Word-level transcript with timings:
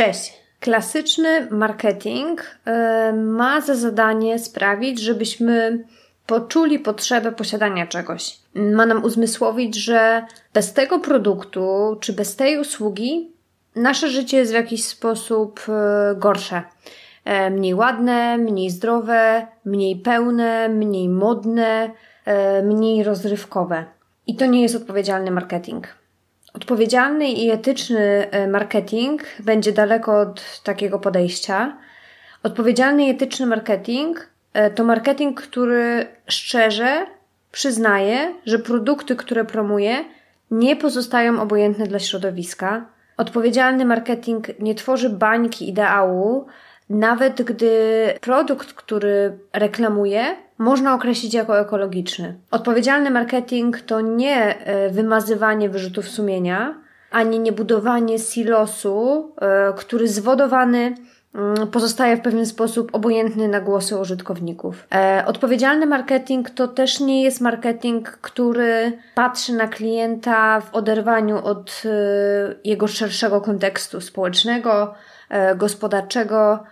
Cześć. 0.00 0.32
Klasyczny 0.60 1.48
marketing 1.50 2.42
e, 2.64 3.12
ma 3.12 3.60
za 3.60 3.74
zadanie 3.74 4.38
sprawić, 4.38 5.00
żebyśmy 5.00 5.84
poczuli 6.26 6.78
potrzebę 6.78 7.32
posiadania 7.32 7.86
czegoś. 7.86 8.36
Ma 8.54 8.86
nam 8.86 9.04
uzmysłowić, 9.04 9.76
że 9.76 10.24
bez 10.54 10.72
tego 10.72 10.98
produktu 10.98 11.96
czy 12.00 12.12
bez 12.12 12.36
tej 12.36 12.58
usługi 12.58 13.30
nasze 13.76 14.08
życie 14.08 14.36
jest 14.36 14.52
w 14.52 14.54
jakiś 14.54 14.84
sposób 14.84 15.60
e, 15.68 16.14
gorsze. 16.14 16.62
E, 17.24 17.50
mniej 17.50 17.74
ładne, 17.74 18.38
mniej 18.38 18.70
zdrowe, 18.70 19.46
mniej 19.64 19.96
pełne, 19.96 20.68
mniej 20.68 21.08
modne, 21.08 21.90
mniej 22.64 23.04
rozrywkowe. 23.04 23.84
I 24.26 24.36
to 24.36 24.46
nie 24.46 24.62
jest 24.62 24.76
odpowiedzialny 24.76 25.30
marketing. 25.30 25.99
Odpowiedzialny 26.54 27.28
i 27.28 27.50
etyczny 27.50 28.30
e, 28.30 28.46
marketing 28.46 29.22
będzie 29.40 29.72
daleko 29.72 30.20
od 30.20 30.62
takiego 30.62 30.98
podejścia. 30.98 31.76
Odpowiedzialny 32.42 33.06
i 33.06 33.10
etyczny 33.10 33.46
marketing 33.46 34.28
e, 34.52 34.70
to 34.70 34.84
marketing, 34.84 35.40
który 35.40 36.06
szczerze 36.26 37.06
przyznaje, 37.52 38.34
że 38.46 38.58
produkty, 38.58 39.16
które 39.16 39.44
promuje, 39.44 40.04
nie 40.50 40.76
pozostają 40.76 41.40
obojętne 41.42 41.86
dla 41.86 41.98
środowiska. 41.98 42.86
Odpowiedzialny 43.16 43.84
marketing 43.84 44.46
nie 44.58 44.74
tworzy 44.74 45.10
bańki 45.10 45.68
ideału, 45.68 46.46
nawet 46.90 47.42
gdy 47.42 47.74
produkt, 48.20 48.72
który 48.72 49.38
reklamuje, 49.52 50.36
można 50.60 50.94
określić 50.94 51.34
jako 51.34 51.60
ekologiczny. 51.60 52.34
Odpowiedzialny 52.50 53.10
marketing 53.10 53.80
to 53.80 54.00
nie 54.00 54.58
e, 54.58 54.90
wymazywanie 54.90 55.68
wyrzutów 55.68 56.08
sumienia, 56.08 56.74
ani 57.10 57.40
nie 57.40 57.52
budowanie 57.52 58.18
silosu, 58.18 59.32
e, 59.40 59.72
który 59.76 60.08
zwodowany 60.08 60.94
mm, 61.34 61.68
pozostaje 61.68 62.16
w 62.16 62.20
pewien 62.20 62.46
sposób 62.46 62.94
obojętny 62.94 63.48
na 63.48 63.60
głosy 63.60 63.98
użytkowników. 63.98 64.86
E, 64.94 65.24
odpowiedzialny 65.26 65.86
marketing 65.86 66.50
to 66.50 66.68
też 66.68 67.00
nie 67.00 67.22
jest 67.22 67.40
marketing, 67.40 68.10
który 68.10 68.98
patrzy 69.14 69.52
na 69.52 69.68
klienta 69.68 70.60
w 70.60 70.74
oderwaniu 70.74 71.44
od 71.44 71.82
jego 72.64 72.86
szerszego 72.88 73.40
kontekstu 73.40 74.00
społecznego, 74.00 74.94
gospodarczego, 75.56 76.64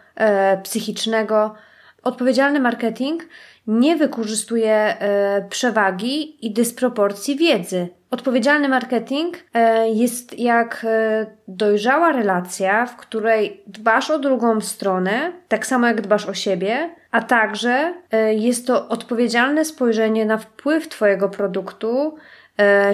psychicznego. 0.63 1.55
Odpowiedzialny 2.03 2.61
marketing 2.61 3.23
nie 3.69 3.97
wykorzystuje 3.97 4.73
e, 4.75 5.47
przewagi 5.49 6.47
i 6.47 6.53
dysproporcji 6.53 7.37
wiedzy. 7.37 7.89
Odpowiedzialny 8.11 8.69
marketing 8.69 9.37
e, 9.55 9.89
jest 9.89 10.39
jak 10.39 10.87
e, 10.89 11.27
dojrzała 11.49 12.13
relacja, 12.13 12.87
w 12.87 12.97
której 12.97 13.63
dbasz 13.67 14.11
o 14.11 14.19
drugą 14.19 14.61
stronę, 14.61 15.33
tak 15.49 15.67
samo 15.67 15.87
jak 15.87 16.01
dbasz 16.01 16.27
o 16.27 16.35
siebie, 16.35 16.91
a 17.11 17.23
także 17.23 17.95
jest 18.37 18.67
to 18.67 18.89
odpowiedzialne 18.89 19.65
spojrzenie 19.65 20.27
na 20.27 20.39
wpływ 20.39 20.89
Twojego 20.89 21.29
produktu 21.29 22.15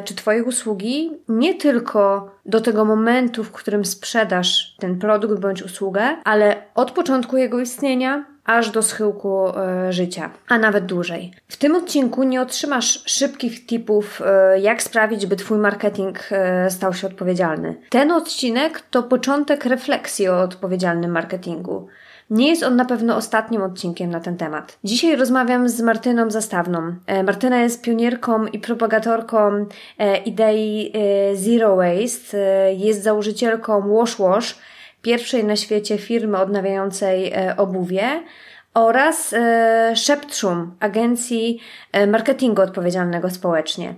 czy 0.05 0.15
Twojej 0.15 0.43
usługi 0.43 1.13
nie 1.29 1.55
tylko 1.55 2.31
do 2.47 2.61
tego 2.61 2.85
momentu, 2.85 3.45
w 3.45 3.53
którym 3.53 3.85
sprzedasz 3.85 4.77
ten 4.79 4.99
produkt 4.99 5.41
bądź 5.41 5.63
usługę, 5.63 6.17
ale 6.25 6.57
od 6.75 6.91
początku 6.91 7.37
jego 7.37 7.61
istnienia 7.61 8.25
aż 8.45 8.71
do 8.71 8.83
schyłku 8.83 9.49
e, 9.49 9.93
życia, 9.93 10.31
a 10.49 10.59
nawet 10.59 10.87
dłużej. 10.87 11.33
W 11.49 11.57
tym 11.57 11.77
odcinku 11.77 12.23
nie 12.23 12.41
otrzymasz 12.41 13.03
szybkich 13.07 13.67
tipów, 13.67 14.23
e, 14.27 14.61
jak 14.61 14.83
sprawić, 14.83 15.27
by 15.27 15.37
Twój 15.37 15.59
marketing 15.59 16.19
e, 16.31 16.71
stał 16.71 16.95
się 16.95 17.07
odpowiedzialny. 17.07 17.77
Ten 17.91 18.11
odcinek 18.11 18.81
to 18.91 19.03
początek 19.03 19.65
refleksji 19.65 20.29
o 20.29 20.41
odpowiedzialnym 20.41 21.11
marketingu. 21.11 21.89
Nie 22.31 22.49
jest 22.49 22.63
on 22.63 22.77
na 22.77 22.85
pewno 22.85 23.17
ostatnim 23.17 23.63
odcinkiem 23.63 24.11
na 24.11 24.21
ten 24.21 24.37
temat. 24.37 24.79
Dzisiaj 24.85 25.17
rozmawiam 25.17 25.69
z 25.69 25.81
Martyną 25.81 26.31
Zastawną. 26.31 26.95
Martyna 27.25 27.61
jest 27.61 27.83
pionierką 27.83 28.47
i 28.47 28.59
propagatorką 28.59 29.67
idei 30.25 30.93
Zero 31.35 31.77
Waste, 31.77 32.39
jest 32.75 33.03
założycielką 33.03 33.95
Wash 33.95 34.17
Wash, 34.17 34.59
pierwszej 35.05 35.45
na 35.45 35.57
świecie 35.57 35.99
firmy 35.99 36.39
odnawiającej 36.39 37.33
e, 37.33 37.57
obuwie 37.57 38.23
oraz 38.75 39.33
e, 39.33 39.93
Szeptrzum, 39.97 40.77
agencji 40.81 41.61
e, 41.93 42.07
marketingu 42.07 42.63
odpowiedzialnego 42.63 43.31
społecznie. 43.31 43.95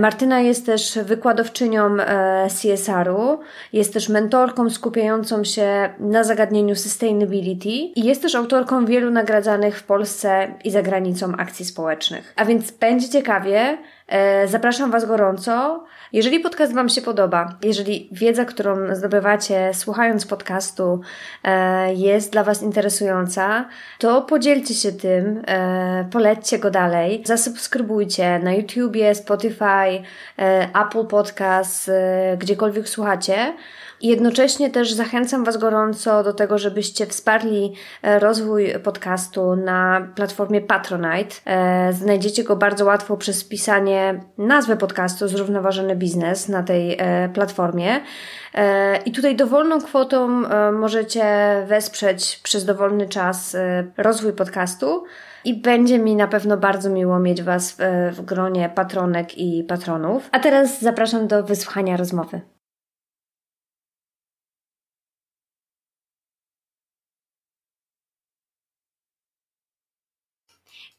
Martyna 0.00 0.40
jest 0.40 0.66
też 0.66 0.98
wykładowczynią 1.04 1.96
CSR-u, 2.48 3.38
jest 3.72 3.92
też 3.92 4.08
mentorką 4.08 4.70
skupiającą 4.70 5.44
się 5.44 5.94
na 5.98 6.24
zagadnieniu 6.24 6.76
sustainability 6.76 7.68
i 7.68 8.04
jest 8.04 8.22
też 8.22 8.34
autorką 8.34 8.86
wielu 8.86 9.10
nagradzanych 9.10 9.78
w 9.78 9.82
Polsce 9.82 10.54
i 10.64 10.70
za 10.70 10.82
granicą 10.82 11.36
akcji 11.36 11.64
społecznych. 11.64 12.32
A 12.36 12.44
więc 12.44 12.70
będzie 12.70 13.08
ciekawie, 13.08 13.78
zapraszam 14.46 14.90
Was 14.90 15.04
gorąco. 15.04 15.84
Jeżeli 16.12 16.40
podcast 16.40 16.74
Wam 16.74 16.88
się 16.88 17.02
podoba, 17.02 17.58
jeżeli 17.62 18.08
wiedza, 18.12 18.44
którą 18.44 18.94
zdobywacie 18.94 19.74
słuchając 19.74 20.26
podcastu 20.26 21.00
e, 21.44 21.94
jest 21.94 22.32
dla 22.32 22.44
Was 22.44 22.62
interesująca, 22.62 23.68
to 23.98 24.22
podzielcie 24.22 24.74
się 24.74 24.92
tym, 24.92 25.42
e, 25.46 26.08
polećcie 26.12 26.58
go 26.58 26.70
dalej, 26.70 27.22
zasubskrybujcie 27.26 28.38
na 28.38 28.52
YouTubie, 28.52 29.14
Spotify, 29.14 30.02
e, 30.38 30.68
Apple 30.86 31.06
Podcast, 31.06 31.90
gdziekolwiek 32.38 32.88
słuchacie. 32.88 33.54
Jednocześnie 34.04 34.70
też 34.70 34.92
zachęcam 34.92 35.44
Was 35.44 35.56
gorąco 35.56 36.22
do 36.22 36.32
tego, 36.32 36.58
żebyście 36.58 37.06
wsparli 37.06 37.72
e, 38.02 38.18
rozwój 38.18 38.74
podcastu 38.82 39.56
na 39.56 40.08
platformie 40.14 40.60
Patronite. 40.60 41.34
E, 41.46 41.92
znajdziecie 41.92 42.44
go 42.44 42.56
bardzo 42.56 42.84
łatwo 42.84 43.16
przez 43.16 43.42
wpisanie 43.42 44.20
nazwy 44.38 44.76
podcastu 44.76 45.28
Zrównoważony 45.28 45.96
Biznes 45.96 46.48
na 46.48 46.62
tej 46.62 46.96
e, 46.98 47.28
platformie. 47.28 48.00
I 49.06 49.12
tutaj 49.12 49.36
dowolną 49.36 49.80
kwotą 49.80 50.42
możecie 50.72 51.24
wesprzeć 51.66 52.40
przez 52.42 52.64
dowolny 52.64 53.08
czas 53.08 53.56
rozwój 53.96 54.32
podcastu. 54.32 55.04
I 55.44 55.54
będzie 55.54 55.98
mi 55.98 56.16
na 56.16 56.28
pewno 56.28 56.56
bardzo 56.56 56.90
miło 56.90 57.18
mieć 57.18 57.42
Was 57.42 57.76
w, 57.78 58.12
w 58.16 58.24
gronie 58.24 58.70
patronek 58.74 59.38
i 59.38 59.64
patronów. 59.64 60.28
A 60.32 60.38
teraz 60.38 60.80
zapraszam 60.80 61.26
do 61.26 61.42
wysłuchania 61.42 61.96
rozmowy. 61.96 62.53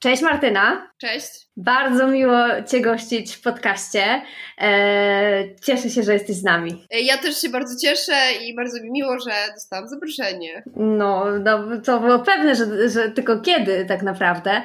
Cześć 0.06 0.22
Martyna. 0.22 0.88
Cześć. 0.98 1.46
Bardzo 1.58 2.08
miło 2.08 2.38
Cię 2.68 2.82
gościć 2.82 3.36
w 3.36 3.42
podcaście. 3.42 4.22
Eee, 4.58 5.56
cieszę 5.64 5.90
się, 5.90 6.04
że 6.04 6.14
jesteś 6.14 6.36
z 6.36 6.44
nami. 6.44 6.86
E, 6.92 7.02
ja 7.02 7.18
też 7.18 7.42
się 7.42 7.50
bardzo 7.50 7.76
cieszę 7.82 8.14
i 8.46 8.56
bardzo 8.56 8.84
mi 8.84 8.92
miło, 8.92 9.20
że 9.20 9.32
dostałam 9.54 9.88
zaproszenie. 9.88 10.64
No, 10.76 11.26
no 11.44 11.60
to 11.86 12.00
było 12.00 12.20
pewne, 12.20 12.56
że, 12.56 12.90
że 12.90 13.10
tylko 13.10 13.40
kiedy 13.40 13.86
tak 13.86 14.04
naprawdę. 14.04 14.62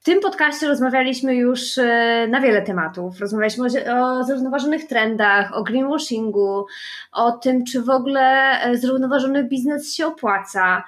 W 0.00 0.04
tym 0.04 0.20
podcaście 0.20 0.68
rozmawialiśmy 0.68 1.34
już 1.34 1.78
e, 1.78 2.26
na 2.30 2.40
wiele 2.40 2.62
tematów. 2.62 3.20
Rozmawialiśmy 3.20 3.68
o 3.94 4.24
zrównoważonych 4.24 4.86
trendach, 4.86 5.56
o 5.56 5.62
greenwashingu, 5.62 6.66
o 7.12 7.32
tym, 7.32 7.64
czy 7.64 7.82
w 7.82 7.90
ogóle 7.90 8.60
e, 8.60 8.76
zrównoważony 8.76 9.44
biznes 9.44 9.94
się 9.94 10.06
opłaca, 10.06 10.84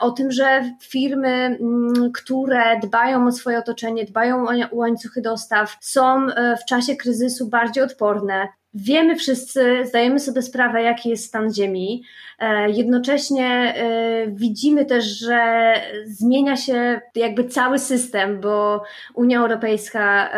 o 0.00 0.10
tym, 0.10 0.32
że 0.32 0.64
firmy, 0.80 1.28
mm, 1.28 2.12
które 2.12 2.80
dbają 2.82 3.11
o 3.16 3.32
swoje 3.32 3.58
otoczenie, 3.58 4.04
dbają 4.04 4.48
o 4.48 4.52
łańcuchy 4.72 5.22
dostaw, 5.22 5.76
są 5.80 6.26
e, 6.26 6.56
w 6.56 6.64
czasie 6.64 6.96
kryzysu 6.96 7.48
bardziej 7.48 7.84
odporne. 7.84 8.48
wiemy 8.74 9.16
wszyscy, 9.16 9.86
zdajemy 9.86 10.20
sobie 10.20 10.42
sprawę, 10.42 10.82
jaki 10.82 11.08
jest 11.08 11.24
stan 11.24 11.54
Ziemi. 11.54 12.04
E, 12.38 12.70
jednocześnie 12.70 13.74
e, 13.76 14.26
widzimy 14.26 14.84
też, 14.84 15.04
że 15.04 15.74
zmienia 16.04 16.56
się 16.56 17.00
jakby 17.14 17.44
cały 17.44 17.78
system, 17.78 18.40
bo 18.40 18.82
Unia 19.14 19.40
Europejska 19.40 20.32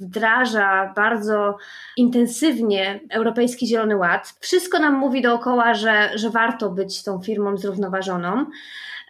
wdraża 0.00 0.92
bardzo 0.96 1.56
intensywnie 1.96 3.00
Europejski 3.10 3.66
Zielony 3.66 3.96
Ład. 3.96 4.34
Wszystko 4.40 4.78
nam 4.78 4.94
mówi 4.94 5.22
dookoła, 5.22 5.74
że, 5.74 6.10
że 6.14 6.30
warto 6.30 6.70
być 6.70 7.02
tą 7.04 7.22
firmą 7.22 7.56
zrównoważoną. 7.56 8.46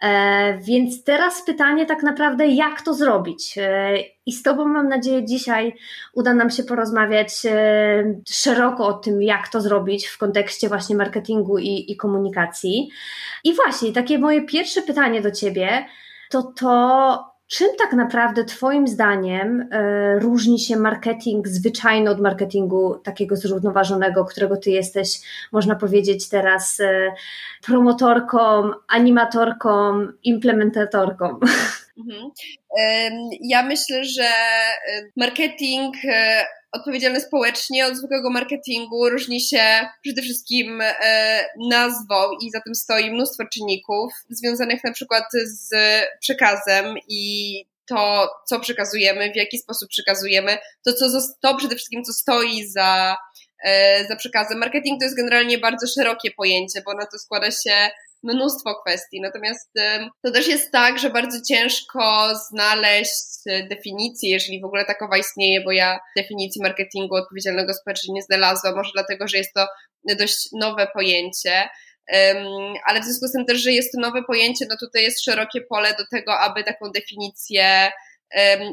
E, 0.01 0.57
więc 0.57 1.03
teraz 1.03 1.45
pytanie 1.45 1.85
tak 1.85 2.03
naprawdę, 2.03 2.47
jak 2.47 2.81
to 2.81 2.93
zrobić? 2.93 3.57
E, 3.57 3.93
I 4.25 4.33
z 4.33 4.43
Tobą 4.43 4.65
mam 4.65 4.87
nadzieję 4.87 5.25
dzisiaj 5.25 5.75
uda 6.13 6.33
nam 6.33 6.49
się 6.49 6.63
porozmawiać 6.63 7.45
e, 7.45 8.21
szeroko 8.29 8.87
o 8.87 8.93
tym, 8.93 9.21
jak 9.21 9.47
to 9.47 9.61
zrobić 9.61 10.07
w 10.07 10.17
kontekście 10.17 10.67
właśnie 10.67 10.95
marketingu 10.95 11.57
i, 11.57 11.91
i 11.91 11.97
komunikacji. 11.97 12.89
I 13.43 13.53
właśnie 13.55 13.93
takie 13.93 14.19
moje 14.19 14.45
pierwsze 14.45 14.81
pytanie 14.81 15.21
do 15.21 15.31
Ciebie 15.31 15.85
to 16.29 16.43
to, 16.43 17.28
Czym 17.49 17.67
tak 17.77 17.93
naprawdę 17.93 18.43
Twoim 18.43 18.87
zdaniem 18.87 19.69
e, 19.71 20.19
różni 20.19 20.59
się 20.59 20.77
marketing 20.77 21.47
zwyczajny 21.47 22.09
od 22.09 22.19
marketingu 22.19 22.95
takiego 23.03 23.35
zrównoważonego, 23.35 24.25
którego 24.25 24.57
Ty 24.57 24.69
jesteś, 24.69 25.21
można 25.51 25.75
powiedzieć 25.75 26.29
teraz, 26.29 26.79
e, 26.79 27.13
promotorką, 27.65 28.71
animatorką, 28.87 30.07
implementatorką? 30.23 31.39
Mhm. 31.99 32.29
Ja 33.41 33.63
myślę, 33.63 34.03
że 34.03 34.23
e, 34.23 35.03
marketing 35.17 35.95
odpowiedzialny 36.71 37.21
społecznie 37.21 37.87
od 37.87 37.95
zwykłego 37.95 38.29
marketingu 38.29 39.09
różni 39.09 39.41
się 39.41 39.87
przede 40.03 40.21
wszystkim 40.21 40.81
e, 40.81 41.45
nazwą 41.69 42.15
i 42.41 42.51
za 42.51 42.61
tym 42.61 42.75
stoi 42.75 43.11
mnóstwo 43.11 43.43
czynników 43.53 44.13
związanych 44.29 44.83
na 44.83 44.91
przykład 44.91 45.23
z 45.45 45.73
przekazem 46.19 46.95
i 47.07 47.53
to, 47.85 48.29
co 48.47 48.59
przekazujemy, 48.59 49.31
w 49.31 49.35
jaki 49.35 49.57
sposób 49.57 49.89
przekazujemy, 49.89 50.57
to, 50.85 50.93
co, 50.93 51.05
to 51.41 51.55
przede 51.57 51.75
wszystkim, 51.75 52.03
co 52.03 52.13
stoi 52.13 52.67
za, 52.67 53.11
e, 53.11 53.17
za 54.09 54.15
przekazem. 54.15 54.57
Marketing 54.57 54.99
to 54.99 55.05
jest 55.05 55.17
generalnie 55.17 55.57
bardzo 55.57 55.87
szerokie 55.87 56.31
pojęcie, 56.31 56.81
bo 56.85 56.93
na 56.93 57.05
to 57.05 57.19
składa 57.19 57.51
się 57.51 57.89
mnóstwo 58.23 58.81
kwestii. 58.85 59.21
Natomiast 59.21 59.71
to 60.23 60.31
też 60.31 60.47
jest 60.47 60.71
tak, 60.71 60.99
że 60.99 61.09
bardzo 61.09 61.37
ciężko 61.49 62.29
znaleźć 62.51 63.25
e, 63.49 63.67
definicję, 63.67 64.29
jeżeli 64.29 64.61
w 64.61 64.65
ogóle 64.65 64.85
takowa 64.85 65.17
istnieje, 65.17 65.61
bo 65.61 65.71
ja 65.71 65.99
definicji 66.17 66.61
marketingu 66.61 67.15
odpowiedzialnego 67.15 67.73
społecznie 67.73 68.13
nie 68.13 68.21
znalazłam, 68.21 68.75
może 68.75 68.91
dlatego, 68.93 69.27
że 69.27 69.37
jest 69.37 69.53
to 69.53 69.67
dość 70.19 70.49
nowe 70.53 70.87
pojęcie. 70.93 71.69
Ale 72.85 73.01
w 73.01 73.03
związku 73.03 73.27
z 73.27 73.31
tym 73.31 73.45
też, 73.45 73.57
że 73.59 73.71
jest 73.71 73.91
to 73.91 74.01
nowe 74.01 74.23
pojęcie, 74.23 74.65
no 74.69 74.75
tutaj 74.79 75.03
jest 75.03 75.23
szerokie 75.23 75.61
pole 75.61 75.93
do 75.97 76.03
tego, 76.11 76.39
aby 76.39 76.63
taką 76.63 76.91
definicję 76.91 77.91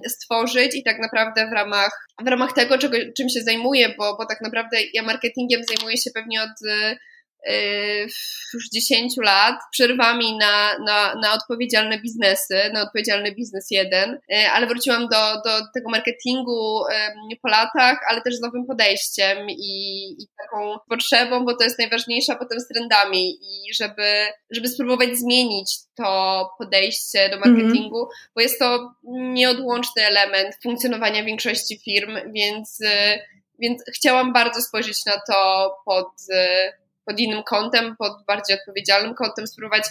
stworzyć 0.08 0.74
i 0.74 0.82
tak 0.82 0.98
naprawdę 0.98 1.48
w 1.48 1.52
ramach, 1.52 2.06
w 2.24 2.28
ramach 2.28 2.52
tego, 2.52 2.78
czego, 2.78 2.96
czym 3.16 3.28
się 3.28 3.40
zajmuję, 3.40 3.88
bo, 3.98 4.16
bo 4.16 4.26
tak 4.26 4.40
naprawdę 4.40 4.76
ja 4.94 5.02
marketingiem 5.02 5.62
zajmuję 5.68 5.96
się 5.96 6.10
pewnie 6.14 6.42
od 6.42 6.68
już 8.54 8.68
10 8.74 9.14
lat, 9.16 9.54
przerwami 9.72 10.36
na, 10.36 10.78
na, 10.78 11.14
na 11.14 11.34
odpowiedzialne 11.34 12.00
biznesy, 12.00 12.70
na 12.72 12.82
odpowiedzialny 12.82 13.34
biznes 13.34 13.66
jeden, 13.70 14.10
y, 14.14 14.50
ale 14.52 14.66
wróciłam 14.66 15.08
do, 15.08 15.34
do 15.44 15.50
tego 15.74 15.90
marketingu 15.90 16.82
po 17.42 17.48
latach, 17.48 17.98
ale 18.10 18.20
też 18.22 18.36
z 18.36 18.40
nowym 18.40 18.66
podejściem 18.66 19.50
i, 19.50 20.02
i 20.22 20.26
taką 20.38 20.78
potrzebą, 20.88 21.44
bo 21.44 21.56
to 21.56 21.64
jest 21.64 21.78
najważniejsze, 21.78 22.32
a 22.32 22.36
potem 22.36 22.60
z 22.60 22.68
trendami 22.68 23.30
i 23.30 23.74
żeby, 23.74 24.26
żeby 24.50 24.68
spróbować 24.68 25.16
zmienić 25.16 25.76
to 25.96 26.50
podejście 26.58 27.28
do 27.28 27.36
marketingu, 27.36 27.98
mm 27.98 28.08
-hmm. 28.08 28.30
bo 28.34 28.40
jest 28.40 28.58
to 28.58 28.94
nieodłączny 29.12 30.06
element 30.06 30.54
funkcjonowania 30.62 31.24
większości 31.24 31.78
firm, 31.84 32.18
więc, 32.32 32.80
y, 32.80 33.18
więc 33.58 33.82
chciałam 33.94 34.32
bardzo 34.32 34.62
spojrzeć 34.62 35.06
na 35.06 35.12
to 35.12 35.70
pod 35.84 36.08
pod 37.06 37.20
innym 37.20 37.42
kątem, 37.42 37.96
pod 37.96 38.12
bardziej 38.26 38.56
odpowiedzialnym 38.56 39.14
kątem, 39.14 39.46
spróbować, 39.46 39.84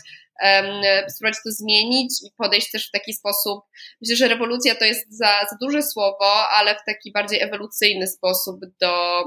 um, 0.43 0.83
spróbować 1.09 1.37
to 1.43 1.51
zmienić 1.51 2.13
i 2.23 2.31
podejść 2.37 2.71
też 2.71 2.87
w 2.87 2.91
taki 2.91 3.13
sposób. 3.13 3.63
Myślę, 4.01 4.15
że 4.15 4.27
rewolucja 4.27 4.75
to 4.75 4.85
jest 4.85 5.17
za, 5.17 5.45
za 5.51 5.57
duże 5.61 5.83
słowo, 5.83 6.49
ale 6.49 6.75
w 6.75 6.85
taki 6.85 7.11
bardziej 7.11 7.41
ewolucyjny 7.41 8.07
sposób 8.07 8.59
do, 8.81 9.23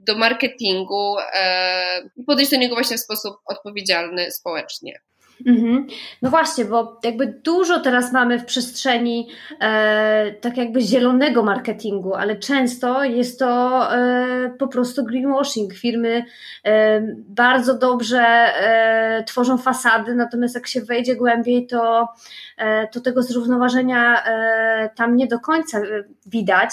do 0.00 0.18
marketingu 0.18 1.16
e, 1.32 2.10
i 2.16 2.24
podejść 2.24 2.50
do 2.50 2.56
niego 2.56 2.74
właśnie 2.74 2.98
w 2.98 3.00
sposób 3.00 3.36
odpowiedzialny 3.46 4.30
społecznie. 4.30 5.00
Mhm. 5.46 5.86
No 6.22 6.30
właśnie, 6.30 6.64
bo 6.64 7.00
jakby 7.04 7.26
dużo 7.26 7.80
teraz 7.80 8.12
mamy 8.12 8.38
w 8.38 8.44
przestrzeni 8.44 9.28
e, 9.60 10.32
tak 10.32 10.56
jakby 10.56 10.80
zielonego 10.80 11.42
marketingu, 11.42 12.14
ale 12.14 12.36
często 12.36 13.04
jest 13.04 13.38
to 13.38 13.82
e, 13.94 14.54
po 14.58 14.68
prostu 14.68 15.04
greenwashing. 15.04 15.74
Firmy 15.74 16.24
e, 16.64 17.00
bardzo 17.28 17.78
dobrze 17.78 18.20
e, 18.20 19.24
tworzą 19.26 19.58
fasady, 19.58 20.14
natomiast 20.14 20.54
jak 20.54 20.66
się 20.66 20.80
wejdzie 20.80 21.16
głębiej, 21.16 21.66
to, 21.66 22.08
e, 22.56 22.88
to 22.88 23.00
tego 23.00 23.22
zrównoważenia 23.22 24.24
e, 24.24 24.90
tam 24.96 25.16
nie 25.16 25.26
do 25.26 25.40
końca 25.40 25.80
widać. 26.26 26.70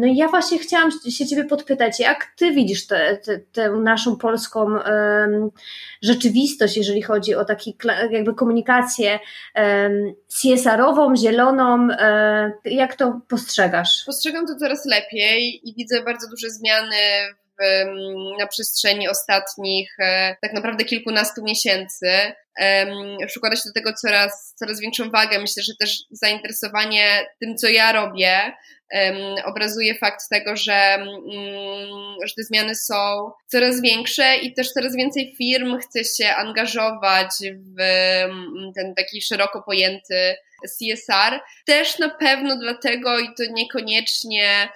No 0.00 0.06
i 0.06 0.16
ja 0.16 0.28
właśnie 0.28 0.58
chciałam 0.58 0.90
się 0.90 1.26
Ciebie 1.26 1.44
podpytać, 1.44 2.00
jak 2.00 2.26
Ty 2.36 2.52
widzisz 2.52 2.86
tę 3.52 3.70
naszą 3.70 4.16
polską 4.16 4.66
rzeczywistość, 6.02 6.76
jeżeli 6.76 7.02
chodzi 7.02 7.34
o 7.34 7.44
taki 7.44 7.65
jakby 8.10 8.34
komunikację 8.34 9.18
CSR-ową, 10.28 11.16
zieloną. 11.16 11.88
E, 11.90 12.52
jak 12.64 12.94
to 12.94 13.20
postrzegasz? 13.28 14.02
Postrzegam 14.06 14.46
to 14.46 14.54
coraz 14.54 14.86
lepiej 14.86 15.60
i 15.68 15.74
widzę 15.74 16.02
bardzo 16.02 16.28
duże 16.30 16.50
zmiany 16.50 16.96
na 18.38 18.46
przestrzeni 18.46 19.08
ostatnich 19.08 19.96
e, 19.98 20.36
tak 20.42 20.52
naprawdę 20.52 20.84
kilkunastu 20.84 21.44
miesięcy. 21.44 22.10
Przykłada 23.26 23.56
się 23.56 23.62
do 23.66 23.72
tego 23.72 23.92
coraz, 23.92 24.54
coraz 24.56 24.80
większą 24.80 25.10
wagę. 25.10 25.38
Myślę, 25.38 25.62
że 25.62 25.72
też 25.80 25.98
zainteresowanie 26.10 27.26
tym, 27.40 27.56
co 27.56 27.68
ja 27.68 27.92
robię, 27.92 28.52
obrazuje 29.44 29.94
fakt 29.94 30.28
tego, 30.30 30.56
że, 30.56 30.94
mm, 30.94 31.08
że 32.24 32.34
te 32.36 32.42
zmiany 32.42 32.74
są 32.74 33.30
coraz 33.46 33.80
większe 33.80 34.36
i 34.36 34.54
też 34.54 34.72
coraz 34.72 34.96
więcej 34.96 35.34
firm 35.38 35.78
chce 35.78 36.04
się 36.04 36.34
angażować 36.34 37.30
w 37.76 37.80
mm, 37.80 38.72
ten 38.74 38.94
taki 38.94 39.22
szeroko 39.22 39.62
pojęty 39.62 40.36
CSR. 40.62 41.40
Też 41.66 41.98
na 41.98 42.08
pewno 42.08 42.56
dlatego 42.56 43.18
i 43.18 43.26
to 43.26 43.42
niekoniecznie 43.50 44.68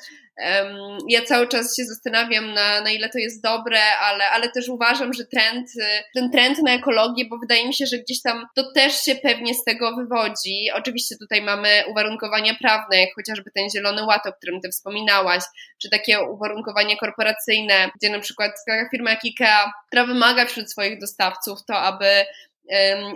ja 1.09 1.23
cały 1.25 1.49
czas 1.49 1.77
się 1.77 1.85
zastanawiam, 1.85 2.55
na, 2.55 2.81
na 2.81 2.91
ile 2.91 3.09
to 3.09 3.19
jest 3.19 3.43
dobre, 3.43 3.81
ale, 3.99 4.31
ale 4.31 4.49
też 4.49 4.69
uważam, 4.69 5.13
że 5.13 5.25
trend, 5.25 5.69
ten 6.15 6.31
trend 6.31 6.59
na 6.63 6.75
ekologię, 6.75 7.25
bo 7.31 7.39
wydaje 7.39 7.67
mi 7.67 7.75
się, 7.75 7.87
że 7.87 7.99
gdzieś 7.99 8.23
tam 8.23 8.47
to 8.57 8.73
też 8.73 9.01
się 9.01 9.15
pewnie 9.15 9.55
z 9.55 9.65
tego 9.65 9.97
wywodzi. 9.97 10.71
Oczywiście 10.75 11.17
tutaj 11.19 11.43
mamy 11.43 11.85
uwarunkowania 11.91 12.55
prawne, 12.55 13.01
jak 13.01 13.15
chociażby 13.15 13.51
ten 13.55 13.71
zielony 13.71 14.05
ład, 14.05 14.27
o 14.27 14.33
którym 14.33 14.61
ty 14.61 14.69
wspominałaś, 14.69 15.43
czy 15.83 15.91
takie 15.91 16.21
uwarunkowania 16.21 16.97
korporacyjne, 16.97 17.91
gdzie 17.97 18.11
na 18.11 18.19
przykład 18.19 18.53
taka 18.67 18.89
firma 18.91 19.11
jak 19.11 19.25
IKEA, 19.25 19.73
która 19.87 20.07
wymaga 20.07 20.47
wśród 20.47 20.71
swoich 20.71 21.01
dostawców 21.01 21.59
to, 21.69 21.77
aby 21.79 22.07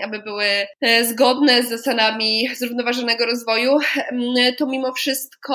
aby 0.04 0.18
były 0.18 0.44
e, 0.80 1.04
zgodne 1.04 1.62
z 1.62 1.68
zasadami 1.68 2.48
zrównoważonego 2.56 3.26
rozwoju, 3.26 3.78
to 4.58 4.66
mimo 4.66 4.92
wszystko 4.92 5.54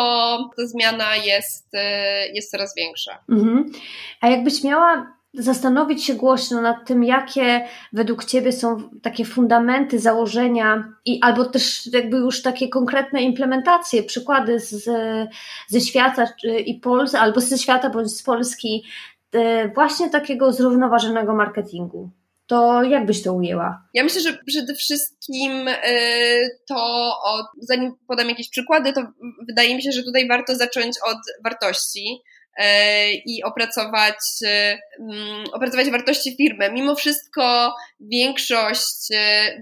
ta 0.58 0.68
zmiana 0.68 1.16
jest, 1.16 1.68
e, 1.74 2.28
jest 2.28 2.52
coraz 2.52 2.76
większa. 2.76 3.24
Mhm. 3.30 3.72
A 4.22 4.30
jakbyś 4.30 4.64
miała 4.64 5.20
zastanowić 5.34 6.06
się 6.06 6.14
głośno 6.14 6.62
nad 6.62 6.88
tym, 6.88 7.04
jakie 7.04 7.66
według 7.94 8.26
Ciebie 8.26 8.52
są 8.52 8.90
takie 9.02 9.26
fundamenty, 9.26 10.00
założenia 10.00 10.94
i 11.06 11.20
albo 11.22 11.46
też 11.46 11.94
jakby 11.94 12.18
już 12.18 12.42
takie 12.42 12.70
konkretne 12.70 13.22
implementacje, 13.22 14.04
przykłady 14.04 14.60
z, 14.60 14.90
ze 15.68 15.82
świata 15.82 16.28
i 16.66 16.76
Polski, 16.76 17.18
albo 17.18 17.42
ze 17.42 17.58
świata 17.58 17.90
bądź 17.90 18.12
z 18.12 18.24
Polski, 18.24 18.84
e, 19.34 19.68
właśnie 19.68 20.10
takiego 20.10 20.54
zrównoważonego 20.54 21.36
marketingu 21.36 22.10
to 22.50 22.84
jak 22.84 23.06
byś 23.06 23.24
to 23.24 23.34
ujęła? 23.34 23.84
Ja 23.94 24.04
myślę, 24.04 24.22
że 24.22 24.38
przede 24.48 24.76
wszystkim 24.76 25.68
y, 25.68 26.50
to, 26.68 27.12
od, 27.24 27.46
zanim 27.62 27.92
podam 28.08 28.30
jakieś 28.30 28.50
przykłady, 28.50 28.94
to 28.94 29.02
wydaje 29.48 29.76
mi 29.76 29.84
się, 29.84 29.92
że 29.92 30.04
tutaj 30.04 30.28
warto 30.28 30.56
zacząć 30.56 30.96
od 31.06 31.18
wartości 31.44 32.22
y, 32.60 32.64
i 33.26 33.44
opracować, 33.44 34.16
y, 34.42 34.48
mm, 35.00 35.46
opracować 35.54 35.90
wartości 35.90 36.36
firmy. 36.36 36.72
Mimo 36.72 36.96
wszystko 36.96 37.74
większość 38.00 39.08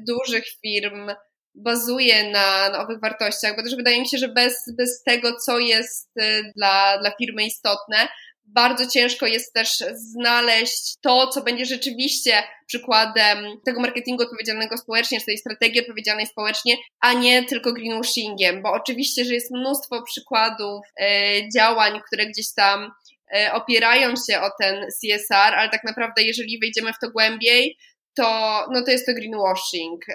dużych 0.07 0.45
firm 0.61 1.11
bazuje 1.55 2.31
na, 2.31 2.69
na 2.69 2.83
owych 2.83 3.01
wartościach, 3.01 3.55
bo 3.55 3.63
też 3.63 3.75
wydaje 3.75 4.01
mi 4.01 4.09
się, 4.09 4.17
że 4.17 4.27
bez, 4.27 4.73
bez 4.77 5.03
tego, 5.03 5.35
co 5.45 5.59
jest 5.59 6.11
dla, 6.55 6.97
dla 6.97 7.11
firmy 7.11 7.43
istotne, 7.43 8.07
bardzo 8.47 8.87
ciężko 8.87 9.25
jest 9.25 9.53
też 9.53 9.69
znaleźć 9.93 10.95
to, 11.01 11.27
co 11.27 11.41
będzie 11.41 11.65
rzeczywiście 11.65 12.43
przykładem 12.67 13.37
tego 13.65 13.81
marketingu 13.81 14.23
odpowiedzialnego 14.23 14.77
społecznie, 14.77 15.19
czy 15.19 15.25
tej 15.25 15.37
strategii 15.37 15.81
odpowiedzialnej 15.81 16.27
społecznie, 16.27 16.75
a 16.99 17.13
nie 17.13 17.45
tylko 17.45 17.73
greenwashingiem, 17.73 18.61
bo 18.61 18.71
oczywiście, 18.71 19.25
że 19.25 19.33
jest 19.33 19.51
mnóstwo 19.51 20.03
przykładów 20.03 20.85
e, 20.99 21.09
działań, 21.55 22.01
które 22.07 22.25
gdzieś 22.25 22.53
tam 22.53 22.91
e, 23.33 23.53
opierają 23.53 24.13
się 24.29 24.41
o 24.41 24.49
ten 24.59 24.85
CSR, 24.85 25.55
ale 25.55 25.69
tak 25.69 25.83
naprawdę, 25.83 26.23
jeżeli 26.23 26.59
wejdziemy 26.59 26.93
w 26.93 26.99
to 26.99 27.11
głębiej, 27.11 27.77
to, 28.13 28.65
no 28.71 28.83
to 28.83 28.91
jest 28.91 29.05
to 29.05 29.13
greenwashing. 29.13 30.05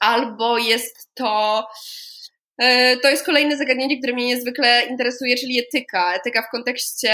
Albo 0.00 0.58
jest 0.58 1.10
to 1.14 1.66
to 3.02 3.10
jest 3.10 3.26
kolejne 3.26 3.56
zagadnienie, 3.56 3.98
które 3.98 4.12
mnie 4.12 4.26
niezwykle 4.26 4.82
interesuje, 4.90 5.36
czyli 5.36 5.60
etyka. 5.60 6.14
Etyka 6.14 6.42
w 6.42 6.50
kontekście 6.50 7.12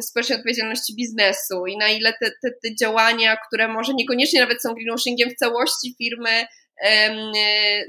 społecznej 0.00 0.38
odpowiedzialności 0.38 0.96
biznesu 0.96 1.66
i 1.66 1.76
na 1.76 1.88
ile 1.88 2.12
te, 2.12 2.30
te, 2.30 2.50
te 2.62 2.74
działania, 2.74 3.36
które 3.46 3.68
może 3.68 3.94
niekoniecznie 3.94 4.40
nawet 4.40 4.62
są 4.62 4.74
greenwashingiem 4.74 5.30
w 5.30 5.36
całości 5.36 5.94
firmy, 5.98 6.46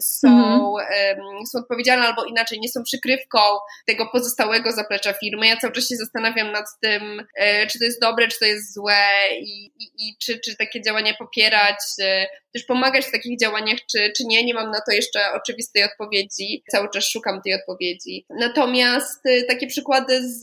są, 0.01 0.27
mhm. 0.27 1.45
są 1.45 1.59
odpowiedzialne 1.59 2.07
albo 2.07 2.25
inaczej 2.25 2.59
nie 2.59 2.69
są 2.69 2.83
przykrywką 2.83 3.39
tego 3.87 4.09
pozostałego 4.11 4.71
zaplecza 4.71 5.13
firmy. 5.13 5.47
Ja 5.47 5.57
cały 5.57 5.73
czas 5.73 5.89
się 5.89 5.95
zastanawiam 5.95 6.51
nad 6.51 6.65
tym, 6.81 7.27
e, 7.37 7.67
czy 7.67 7.79
to 7.79 7.85
jest 7.85 8.01
dobre, 8.01 8.27
czy 8.27 8.39
to 8.39 8.45
jest 8.45 8.73
złe 8.73 9.05
i, 9.39 9.65
i, 9.65 9.91
i 9.97 10.17
czy, 10.21 10.39
czy 10.39 10.57
takie 10.57 10.81
działania 10.81 11.13
popierać, 11.19 11.77
e, 12.01 12.25
też 12.53 12.63
pomagać 12.63 13.05
w 13.05 13.11
takich 13.11 13.39
działaniach, 13.39 13.79
czy, 13.91 14.11
czy 14.17 14.23
nie. 14.25 14.45
Nie 14.45 14.53
mam 14.53 14.71
na 14.71 14.81
to 14.81 14.91
jeszcze 14.91 15.19
oczywistej 15.33 15.83
odpowiedzi. 15.83 16.63
Cały 16.71 16.89
czas 16.89 17.07
szukam 17.07 17.41
tej 17.41 17.53
odpowiedzi. 17.53 18.25
Natomiast 18.29 19.25
e, 19.25 19.43
takie 19.43 19.67
przykłady 19.67 20.29
z, 20.29 20.41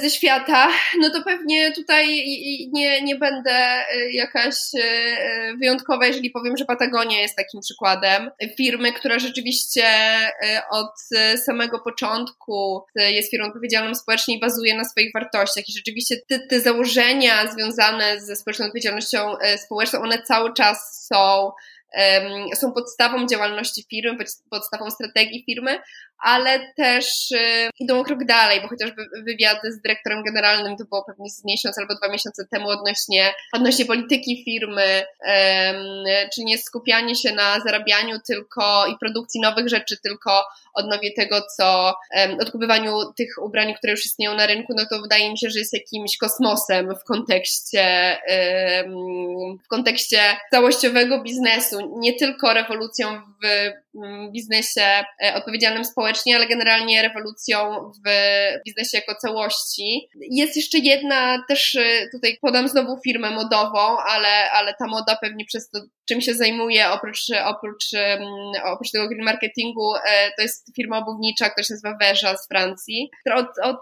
ze 0.00 0.10
świata, 0.10 0.68
no 1.00 1.10
to 1.10 1.22
pewnie 1.24 1.72
tutaj 1.72 2.06
nie, 2.72 3.02
nie 3.02 3.16
będę 3.16 3.84
jakaś 4.12 4.54
wyjątkowa, 5.58 6.06
jeżeli 6.06 6.30
powiem, 6.30 6.56
że 6.56 6.64
Patagonia 6.64 7.20
jest 7.20 7.36
takim 7.50 7.60
przykładem. 7.60 8.30
Firmy, 8.56 8.92
która 8.92 9.18
rzeczywiście 9.18 9.84
e, 9.84 10.62
od 10.70 10.92
samego 11.44 11.78
początku 11.78 12.84
jest 12.94 13.30
firmą 13.30 13.46
odpowiedzialną 13.46 13.94
społecznie 13.94 14.36
i 14.36 14.40
bazuje 14.40 14.76
na 14.76 14.84
swoich 14.84 15.12
wartościach. 15.14 15.68
I 15.68 15.72
rzeczywiście 15.72 16.16
te, 16.28 16.38
te 16.38 16.60
założenia 16.60 17.52
związane 17.52 18.20
ze 18.20 18.36
społeczną 18.36 18.66
odpowiedzialnością 18.66 19.38
e, 19.38 19.58
społeczną, 19.58 20.00
one 20.00 20.22
cały 20.22 20.54
czas 20.54 21.06
są 21.06 21.50
są 22.54 22.72
podstawą 22.72 23.26
działalności 23.26 23.84
firmy, 23.90 24.24
podstawą 24.50 24.90
strategii 24.90 25.44
firmy, 25.46 25.78
ale 26.22 26.72
też 26.76 27.28
idą 27.78 28.04
krok 28.04 28.24
dalej, 28.24 28.60
bo 28.60 28.68
chociażby 28.68 29.02
wywiady 29.26 29.72
z 29.72 29.80
dyrektorem 29.80 30.22
generalnym 30.24 30.76
to 30.76 30.84
było 30.84 31.04
pewnie 31.04 31.30
z 31.30 31.44
miesiąc 31.44 31.78
albo 31.78 31.94
dwa 31.94 32.08
miesiące 32.08 32.46
temu 32.52 32.68
odnośnie, 32.68 33.34
odnośnie 33.52 33.84
polityki 33.84 34.44
firmy, 34.44 35.02
czy 36.34 36.44
nie 36.44 36.58
skupianie 36.58 37.14
się 37.14 37.32
na 37.32 37.60
zarabianiu 37.60 38.16
tylko 38.26 38.86
i 38.86 38.98
produkcji 38.98 39.40
nowych 39.40 39.68
rzeczy, 39.68 39.96
tylko 40.02 40.44
odnowie 40.74 41.12
tego, 41.16 41.42
co 41.56 41.94
odkupywaniu 42.40 42.92
tych 43.16 43.34
ubrań, 43.42 43.74
które 43.74 43.90
już 43.90 44.06
istnieją 44.06 44.34
na 44.34 44.46
rynku, 44.46 44.72
no 44.76 44.86
to 44.90 45.02
wydaje 45.02 45.30
mi 45.30 45.38
się, 45.38 45.50
że 45.50 45.58
jest 45.58 45.72
jakimś 45.72 46.16
kosmosem 46.16 46.94
w 47.00 47.04
kontekście, 47.04 48.16
w 49.64 49.68
kontekście 49.68 50.20
całościowego 50.50 51.22
biznesu, 51.22 51.79
nie 51.96 52.14
tylko 52.14 52.54
rewolucją 52.54 53.08
w 53.42 53.70
biznesie 54.32 55.04
e, 55.24 55.34
odpowiedzialnym 55.34 55.84
społecznie, 55.84 56.36
ale 56.36 56.46
generalnie 56.46 57.02
rewolucją 57.02 57.58
w 58.06 58.10
biznesie 58.66 58.98
jako 58.98 59.14
całości. 59.14 60.08
Jest 60.30 60.56
jeszcze 60.56 60.78
jedna, 60.78 61.44
też 61.48 61.74
e, 61.74 62.08
tutaj 62.12 62.38
podam 62.40 62.68
znowu 62.68 62.98
firmę 63.04 63.30
modową, 63.30 63.98
ale, 63.98 64.50
ale 64.50 64.74
ta 64.74 64.86
moda 64.86 65.16
pewnie 65.20 65.44
przez 65.44 65.70
to, 65.70 65.80
czym 66.08 66.20
się 66.20 66.34
zajmuje, 66.34 66.90
oprócz, 66.90 67.22
oprócz, 67.44 67.84
oprócz 68.64 68.90
tego 68.90 69.08
green 69.08 69.24
marketingu, 69.24 69.94
e, 69.94 70.30
to 70.36 70.42
jest 70.42 70.76
firma 70.76 70.98
obuwnicza, 70.98 71.50
która 71.50 71.64
się 71.64 71.74
nazywa 71.74 71.96
Veja 72.00 72.36
z 72.36 72.48
Francji. 72.48 73.10
Od, 73.34 73.46
od, 73.62 73.80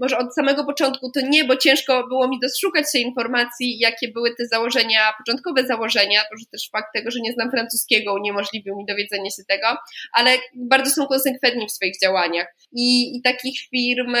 może 0.00 0.18
od 0.18 0.34
samego 0.34 0.64
początku 0.64 1.10
to 1.10 1.20
nie, 1.20 1.44
bo 1.44 1.56
ciężko 1.56 2.06
było 2.08 2.28
mi 2.28 2.40
doszukać 2.40 2.92
się 2.92 2.98
informacji, 2.98 3.78
jakie 3.78 4.08
były 4.08 4.34
te 4.34 4.46
założenia, 4.46 5.12
początkowe 5.18 5.66
założenia, 5.66 6.20
to 6.20 6.36
że 6.38 6.46
też 6.52 6.68
fakt 6.72 6.88
tego, 6.94 7.10
że 7.10 7.18
nie 7.20 7.32
znam 7.32 7.50
francuskiego 7.50 8.14
uniemożliwił 8.14 8.76
mi 8.76 8.86
dowiedzenie 8.86 9.23
się 9.30 9.42
tego, 9.48 9.66
ale 10.12 10.38
bardzo 10.54 10.90
są 10.90 11.06
konsekwentni 11.06 11.66
w 11.66 11.72
swoich 11.72 12.00
działaniach. 12.02 12.46
I, 12.72 13.16
i 13.16 13.22
takich 13.22 13.60
firm, 13.70 14.14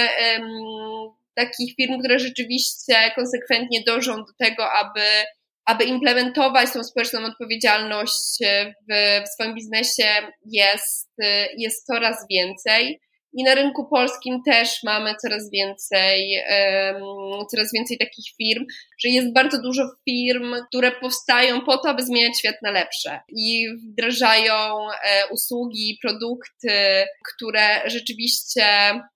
takich 1.34 1.74
firm, 1.76 1.98
które 1.98 2.18
rzeczywiście 2.18 2.94
konsekwentnie 3.14 3.82
dążą 3.86 4.16
do 4.16 4.32
tego, 4.38 4.72
aby 4.72 5.00
aby 5.66 5.84
implementować 5.84 6.72
tą 6.72 6.84
społeczną 6.84 7.24
odpowiedzialność 7.24 8.38
w, 8.90 9.22
w 9.24 9.28
swoim 9.28 9.54
biznesie 9.54 10.08
jest, 10.46 11.10
jest 11.56 11.86
coraz 11.86 12.26
więcej. 12.30 13.00
I 13.38 13.44
na 13.44 13.54
rynku 13.54 13.88
polskim 13.88 14.42
też 14.46 14.82
mamy 14.84 15.14
coraz 15.22 15.50
więcej, 15.50 16.42
um, 16.92 17.46
coraz 17.50 17.72
więcej 17.74 17.98
takich 17.98 18.24
firm, 18.36 18.64
że 18.98 19.08
jest 19.08 19.32
bardzo 19.32 19.62
dużo 19.62 19.82
firm, 20.08 20.54
które 20.68 20.92
powstają 20.92 21.60
po 21.60 21.78
to, 21.78 21.88
aby 21.88 22.02
zmieniać 22.02 22.38
świat 22.38 22.56
na 22.62 22.70
lepsze 22.70 23.20
i 23.28 23.66
wdrażają 23.90 24.54
e, 24.54 25.28
usługi, 25.30 25.98
produkty, 26.02 27.04
które 27.34 27.90
rzeczywiście, 27.90 28.64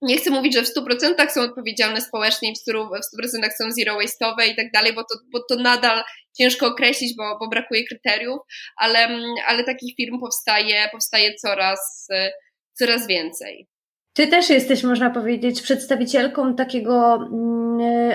nie 0.01 0.17
chcę 0.17 0.29
mówić, 0.29 0.53
że 0.53 0.63
w 0.63 0.75
100% 0.75 1.29
są 1.29 1.41
odpowiedzialne 1.41 2.01
społecznie 2.01 2.51
i 2.51 2.53
w 2.55 2.71
100%, 2.71 3.49
są 3.57 3.71
zero 3.71 3.97
waste'owe 3.97 4.51
i 4.51 4.55
tak 4.55 4.71
dalej, 4.73 4.93
bo 4.93 5.01
to, 5.01 5.19
bo 5.33 5.39
to 5.49 5.55
nadal 5.55 6.03
ciężko 6.37 6.67
określić, 6.67 7.15
bo, 7.17 7.37
bo 7.39 7.49
brakuje 7.49 7.83
kryteriów, 7.87 8.39
ale, 8.77 9.07
ale 9.47 9.63
takich 9.63 9.95
firm 9.95 10.19
powstaje, 10.19 10.89
powstaje 10.91 11.35
coraz, 11.35 12.07
coraz 12.73 13.07
więcej. 13.07 13.67
Ty 14.13 14.27
też 14.27 14.49
jesteś, 14.49 14.83
można 14.83 15.09
powiedzieć, 15.09 15.61
przedstawicielką 15.61 16.55
takiego, 16.55 17.15
mm, 17.15 17.68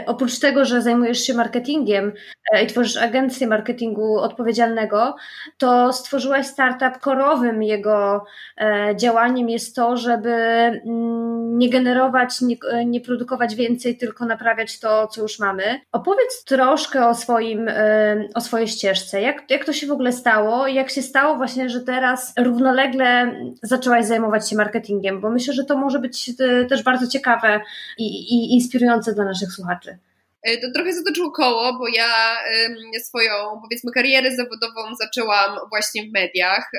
oprócz 0.07 0.39
tego, 0.39 0.65
że 0.65 0.83
zajmujesz 0.83 1.21
się 1.21 1.35
marketingiem 1.35 2.13
e, 2.53 2.65
i 2.65 2.67
tworzysz 2.67 2.97
agencję 2.97 3.47
marketingu 3.47 4.19
odpowiedzialnego, 4.19 5.17
to 5.59 5.93
stworzyłaś 5.93 6.47
startup 6.47 6.99
korowym 7.01 7.63
jego 7.63 8.25
e, 8.61 8.97
działaniem 8.97 9.49
jest 9.49 9.77
to, 9.77 9.97
żeby 9.97 10.31
mm, 10.31 11.59
nie 11.59 11.71
generować, 11.71 12.41
nie, 12.41 12.57
nie 12.87 13.01
produkować 13.01 13.55
więcej, 13.55 13.97
tylko 13.97 14.25
naprawiać 14.25 14.81
to, 14.81 15.07
co 15.07 15.23
już 15.23 15.39
mamy. 15.39 15.81
Opowiedz 15.93 16.45
troszkę 16.45 17.07
o 17.07 17.15
swoim, 17.15 17.71
o 18.35 18.41
swojej 18.41 18.69
ścieżce. 18.69 19.21
Jak, 19.21 19.51
jak 19.51 19.65
to 19.65 19.73
się 19.73 19.87
w 19.87 19.93
ogóle 19.93 20.13
stało? 20.13 20.67
Jak 20.67 20.91
się 20.91 21.03
stało 21.03 21.37
właśnie, 21.37 21.69
że 21.69 21.81
teraz 21.81 22.33
równolegle 22.39 23.35
zaczęłaś 23.63 24.07
zajmować 24.07 24.51
się 24.51 24.57
marketingiem? 24.57 25.21
Bo 25.21 25.31
myślę, 25.31 25.55
że 25.55 25.65
to 25.65 25.79
może 25.79 25.99
być 25.99 26.31
e, 26.41 26.65
też 26.65 26.83
bardzo 26.83 27.07
ciekawe 27.07 27.61
i, 27.99 28.05
i 28.05 28.55
inspirujące 28.55 29.15
dla 29.15 29.25
naszych 29.25 29.54
słuchaczy. 29.55 29.99
E, 30.45 30.59
to 30.59 30.67
trochę 30.75 30.93
zatoczyło 30.93 31.33
koło, 31.33 31.79
bo 31.79 31.89
ja 31.89 32.37
swoją, 33.03 33.61
powiedzmy, 33.63 33.93
karierę 33.93 34.37
zawodową 34.37 34.95
zaczęłam 35.01 35.59
właśnie 35.69 36.03
w 36.03 36.13
mediach. 36.13 36.71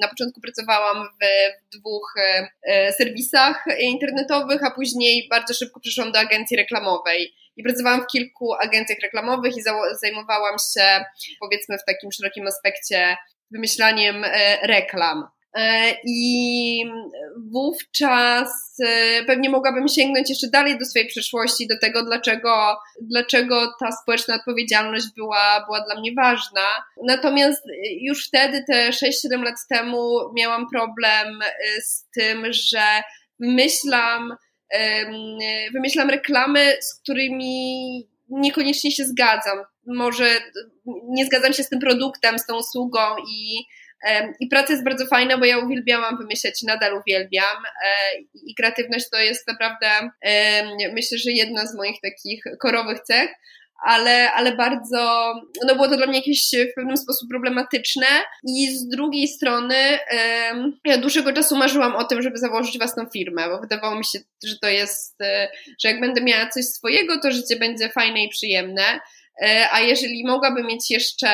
Na 0.00 0.08
początku 0.08 0.40
pracowałam 0.40 1.04
w 1.04 1.76
dwóch 1.78 2.14
e, 2.62 2.92
serwisach 2.92 3.64
internetowych, 3.80 4.64
a 4.64 4.70
później 4.70 5.28
bardzo 5.30 5.54
szybko 5.54 5.80
przeszłam 5.80 6.12
do 6.12 6.18
agencji 6.18 6.56
reklamowej. 6.56 7.34
I 7.56 7.62
pracowałam 7.62 8.02
w 8.02 8.06
kilku 8.06 8.54
agencjach 8.54 8.98
reklamowych 9.02 9.56
i 9.56 9.62
zajmowałam 10.00 10.56
się, 10.74 11.04
powiedzmy, 11.40 11.78
w 11.78 11.84
takim 11.84 12.12
szerokim 12.12 12.46
aspekcie 12.46 13.16
wymyślaniem 13.50 14.24
reklam. 14.62 15.28
E, 15.54 15.94
I 16.04 16.84
wówczas 17.52 18.76
e, 18.86 19.24
pewnie 19.24 19.50
mogłabym 19.50 19.88
sięgnąć 19.88 20.30
jeszcze 20.30 20.48
dalej 20.48 20.78
do 20.78 20.84
swojej 20.84 21.08
przeszłości, 21.08 21.66
do 21.66 21.78
tego, 21.78 22.04
dlaczego, 22.04 22.76
dlaczego 23.02 23.72
ta 23.80 23.92
społeczna 23.92 24.34
odpowiedzialność 24.34 25.06
była, 25.16 25.64
była 25.66 25.80
dla 25.80 26.00
mnie 26.00 26.12
ważna. 26.16 26.66
Natomiast 27.06 27.62
już 28.00 28.26
wtedy, 28.26 28.64
te 28.68 28.90
6-7 28.90 29.42
lat 29.42 29.56
temu, 29.68 30.18
miałam 30.36 30.66
problem 30.72 31.42
e, 31.42 31.80
z 31.80 32.06
tym, 32.14 32.46
że 32.50 32.82
wymyślam, 33.40 34.36
wymyślam 35.72 36.10
reklamy, 36.10 36.76
z 36.80 37.00
którymi 37.00 38.08
niekoniecznie 38.28 38.92
się 38.92 39.04
zgadzam. 39.04 39.58
Może 39.86 40.30
nie 41.08 41.26
zgadzam 41.26 41.52
się 41.52 41.62
z 41.62 41.68
tym 41.68 41.80
produktem, 41.80 42.38
z 42.38 42.46
tą 42.46 42.58
usługą 42.58 43.00
i 43.30 43.64
i 44.40 44.46
praca 44.46 44.72
jest 44.72 44.84
bardzo 44.84 45.06
fajna, 45.06 45.38
bo 45.38 45.44
ja 45.44 45.58
uwielbiałam 45.58 46.18
wymyślać, 46.18 46.62
nadal 46.62 46.94
uwielbiam 46.94 47.56
e, 47.84 48.18
i 48.46 48.54
kreatywność 48.54 49.06
to 49.10 49.18
jest 49.18 49.48
naprawdę 49.48 49.90
myślę, 50.94 51.18
że 51.18 51.30
jedna 51.30 51.66
z 51.66 51.74
moich 51.74 52.00
takich 52.02 52.44
korowych 52.60 53.00
cech, 53.00 53.30
ale, 53.82 54.32
ale 54.32 54.56
bardzo, 54.56 55.34
no 55.66 55.74
było 55.74 55.88
to 55.88 55.96
dla 55.96 56.06
mnie 56.06 56.18
jakieś 56.18 56.50
w 56.72 56.74
pewnym 56.74 56.96
sposób 56.96 57.28
problematyczne. 57.28 58.06
I 58.48 58.78
z 58.78 58.88
drugiej 58.88 59.28
strony 59.28 59.74
ja 60.84 60.98
dłuższego 60.98 61.32
czasu 61.32 61.56
marzyłam 61.56 61.96
o 61.96 62.04
tym, 62.04 62.22
żeby 62.22 62.38
założyć 62.38 62.78
własną 62.78 63.06
firmę, 63.12 63.48
bo 63.48 63.60
wydawało 63.60 63.98
mi 63.98 64.04
się, 64.04 64.18
że 64.44 64.58
to 64.58 64.68
jest, 64.68 65.20
e, 65.20 65.48
że 65.82 65.88
jak 65.88 66.00
będę 66.00 66.20
miała 66.20 66.48
coś 66.48 66.64
swojego, 66.64 67.20
to 67.20 67.30
życie 67.30 67.56
będzie 67.56 67.88
fajne 67.88 68.24
i 68.24 68.28
przyjemne, 68.28 69.00
e, 69.42 69.68
a 69.72 69.80
jeżeli 69.80 70.26
mogłabym 70.26 70.66
mieć 70.66 70.90
jeszcze, 70.90 71.28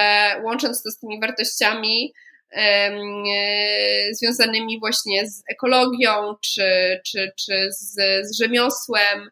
łącząc 0.45 0.83
to 0.83 0.91
z 0.91 0.99
tymi 0.99 1.21
wartościami, 1.21 2.13
związanymi 4.13 4.81
właśnie 4.81 5.29
z 5.29 5.43
ekologią 5.51 6.35
czy, 6.41 7.01
czy, 7.07 7.33
czy 7.39 7.69
z, 7.73 7.95
z 8.23 8.39
rzemiosłem, 8.43 9.31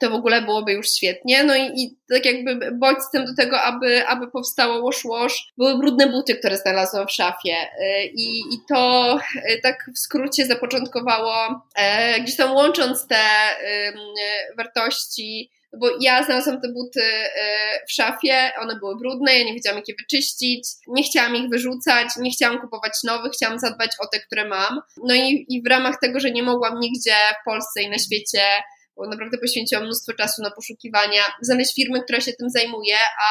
to 0.00 0.10
w 0.10 0.14
ogóle 0.14 0.42
byłoby 0.42 0.72
już 0.72 0.90
świetnie. 0.90 1.44
No 1.44 1.56
i, 1.56 1.82
i 1.82 1.96
tak 2.08 2.26
jakby 2.26 2.72
bodźcem 2.72 3.24
do 3.24 3.34
tego, 3.34 3.60
aby, 3.60 4.06
aby 4.06 4.30
powstało 4.30 4.82
Wash 4.82 5.02
Wash, 5.04 5.52
były 5.58 5.78
brudne 5.78 6.06
buty, 6.06 6.36
które 6.36 6.56
znalazłam 6.56 7.06
w 7.06 7.12
szafie. 7.12 7.56
E, 7.80 8.04
I, 8.06 8.38
i 8.38 8.58
to 8.68 9.18
e, 9.44 9.58
tak 9.62 9.90
w 9.94 9.98
skrócie 9.98 10.46
zapoczątkowało, 10.46 11.34
gdzieś 12.20 12.36
tam 12.36 12.52
łącząc 12.52 13.06
te 13.06 13.20
wartości, 14.56 15.50
bo 15.78 15.88
ja 16.00 16.24
znalazłam 16.24 16.60
te 16.60 16.68
buty 16.68 17.02
e, 17.02 17.30
w 17.88 17.92
szafie, 17.92 18.50
one 18.60 18.76
były 18.78 18.96
brudne, 18.98 19.38
ja 19.38 19.44
nie 19.44 19.54
wiedziałam 19.54 19.78
jak 19.78 19.88
je 19.88 19.94
wyczyścić, 19.98 20.68
nie 20.88 21.02
chciałam 21.02 21.36
ich 21.36 21.50
wyrzucać, 21.50 22.08
nie 22.16 22.30
chciałam 22.30 22.60
kupować 22.60 22.92
nowych, 23.04 23.32
chciałam 23.32 23.58
zadbać 23.58 23.90
o 24.00 24.06
te, 24.06 24.20
które 24.20 24.48
mam. 24.48 24.80
No 25.04 25.14
i, 25.14 25.46
i 25.48 25.62
w 25.62 25.66
ramach 25.66 25.96
tego, 26.02 26.20
że 26.20 26.30
nie 26.30 26.42
mogłam 26.42 26.80
nigdzie 26.80 27.14
w 27.42 27.44
Polsce 27.44 27.82
i 27.82 27.90
na 27.90 27.98
świecie 27.98 28.40
bo 29.00 29.06
naprawdę 29.06 29.38
poświęciłam 29.38 29.84
mnóstwo 29.84 30.12
czasu 30.12 30.42
na 30.42 30.50
poszukiwania, 30.50 31.22
znaleźć 31.42 31.74
firmy, 31.74 32.02
która 32.02 32.20
się 32.20 32.32
tym 32.32 32.50
zajmuje, 32.50 32.96
a 33.22 33.30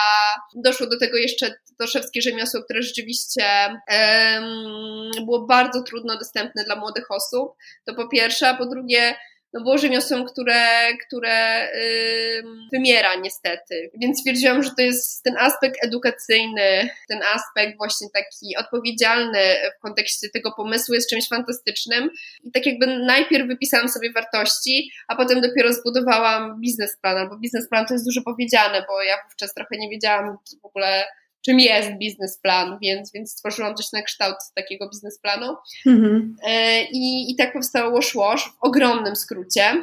doszło 0.55 0.87
do 0.87 0.99
tego 0.99 1.17
jeszcze 1.17 1.53
to 1.79 1.87
szewskie 1.87 2.21
rzemiosło, 2.21 2.63
które 2.63 2.81
rzeczywiście 2.81 3.43
um, 3.67 5.25
było 5.25 5.45
bardzo 5.45 5.83
trudno 5.83 6.17
dostępne 6.17 6.63
dla 6.63 6.75
młodych 6.75 7.11
osób. 7.11 7.49
To 7.85 7.95
po 7.95 8.07
pierwsze, 8.07 8.49
a 8.49 8.57
po 8.57 8.65
drugie, 8.65 9.15
no 9.53 9.61
było 9.61 9.77
rzemiosłem, 9.77 10.25
które, 10.25 10.63
które 11.07 11.67
yy, 11.73 12.43
wymiera 12.73 13.15
niestety. 13.15 13.91
Więc 14.01 14.19
stwierdziłam, 14.19 14.63
że 14.63 14.69
to 14.77 14.81
jest 14.81 15.23
ten 15.23 15.37
aspekt 15.37 15.83
edukacyjny, 15.83 16.89
ten 17.09 17.19
aspekt 17.23 17.77
właśnie 17.77 18.07
taki 18.13 18.57
odpowiedzialny 18.57 19.39
w 19.77 19.81
kontekście 19.81 20.29
tego 20.33 20.51
pomysłu 20.51 20.93
jest 20.95 21.09
czymś 21.09 21.27
fantastycznym. 21.27 22.09
I 22.43 22.51
tak 22.51 22.65
jakby 22.65 22.87
najpierw 22.87 23.47
wypisałam 23.47 23.89
sobie 23.89 24.11
wartości, 24.11 24.91
a 25.07 25.15
potem 25.15 25.41
dopiero 25.41 25.73
zbudowałam 25.73 26.61
biznesplan, 26.61 27.17
albo 27.17 27.37
biznesplan 27.37 27.85
to 27.85 27.93
jest 27.93 28.05
dużo 28.05 28.21
powiedziane, 28.21 28.85
bo 28.87 29.03
ja 29.03 29.15
wówczas 29.23 29.53
trochę 29.53 29.77
nie 29.77 29.89
wiedziałam 29.89 30.37
w 30.61 30.65
ogóle 30.65 31.05
czym 31.45 31.59
jest 31.59 31.89
biznesplan, 31.97 32.77
więc, 32.81 33.11
więc 33.13 33.31
stworzyłam 33.31 33.75
coś 33.75 33.85
na 33.93 34.01
kształt 34.01 34.35
takiego 34.55 34.89
biznesplanu. 34.89 35.55
Mhm. 35.87 36.35
E, 36.47 36.83
I, 36.83 37.31
I 37.31 37.35
tak 37.35 37.53
powstało 37.53 37.91
Wash 37.91 38.15
Wash 38.15 38.43
w 38.43 38.57
ogromnym 38.61 39.15
skrócie. 39.15 39.81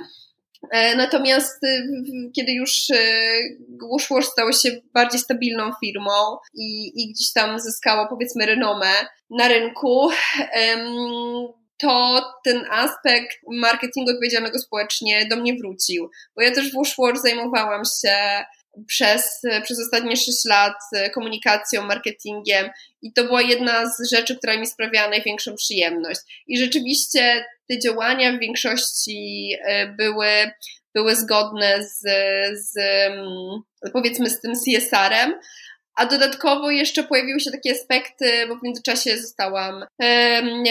E, 0.70 0.96
natomiast 0.96 1.64
y, 1.64 1.86
kiedy 2.36 2.52
już 2.52 2.90
y, 2.90 2.96
Wash 3.92 4.08
Wash 4.10 4.26
stało 4.26 4.52
się 4.52 4.70
bardziej 4.94 5.20
stabilną 5.20 5.70
firmą 5.84 6.36
i, 6.54 6.92
i 6.94 7.12
gdzieś 7.12 7.32
tam 7.32 7.60
zyskało 7.60 8.06
powiedzmy 8.08 8.46
renomę 8.46 8.90
na 9.30 9.48
rynku, 9.48 10.10
to 11.78 12.22
ten 12.44 12.64
aspekt 12.70 13.36
marketingu 13.52 14.10
odpowiedzialnego 14.10 14.58
społecznie 14.58 15.26
do 15.26 15.36
mnie 15.36 15.54
wrócił. 15.54 16.10
Bo 16.36 16.42
ja 16.42 16.50
też 16.50 16.70
w 16.70 16.76
Wash 16.76 16.94
Wash 16.98 17.18
zajmowałam 17.18 17.82
się 18.02 18.44
przez, 18.86 19.42
przez 19.62 19.80
ostatnie 19.80 20.16
6 20.16 20.44
lat 20.44 20.74
komunikacją, 21.14 21.82
marketingiem 21.82 22.70
i 23.02 23.12
to 23.12 23.24
była 23.24 23.42
jedna 23.42 23.86
z 23.86 24.10
rzeczy, 24.14 24.36
która 24.36 24.56
mi 24.56 24.66
sprawiała 24.66 25.10
największą 25.10 25.54
przyjemność. 25.54 26.20
I 26.46 26.58
rzeczywiście 26.58 27.44
te 27.68 27.78
działania 27.78 28.32
w 28.32 28.40
większości 28.40 29.50
e, 29.64 29.86
były, 29.86 30.28
były 30.94 31.16
zgodne 31.16 31.84
z, 31.84 32.00
z 32.52 32.74
powiedzmy 33.92 34.30
z 34.30 34.40
tym 34.40 34.52
CSR-em, 34.54 35.34
a 35.96 36.06
dodatkowo 36.06 36.70
jeszcze 36.70 37.04
pojawiły 37.04 37.40
się 37.40 37.50
takie 37.50 37.72
aspekty, 37.72 38.46
bo 38.48 38.56
w 38.56 38.62
międzyczasie 38.62 39.18
zostałam 39.18 39.84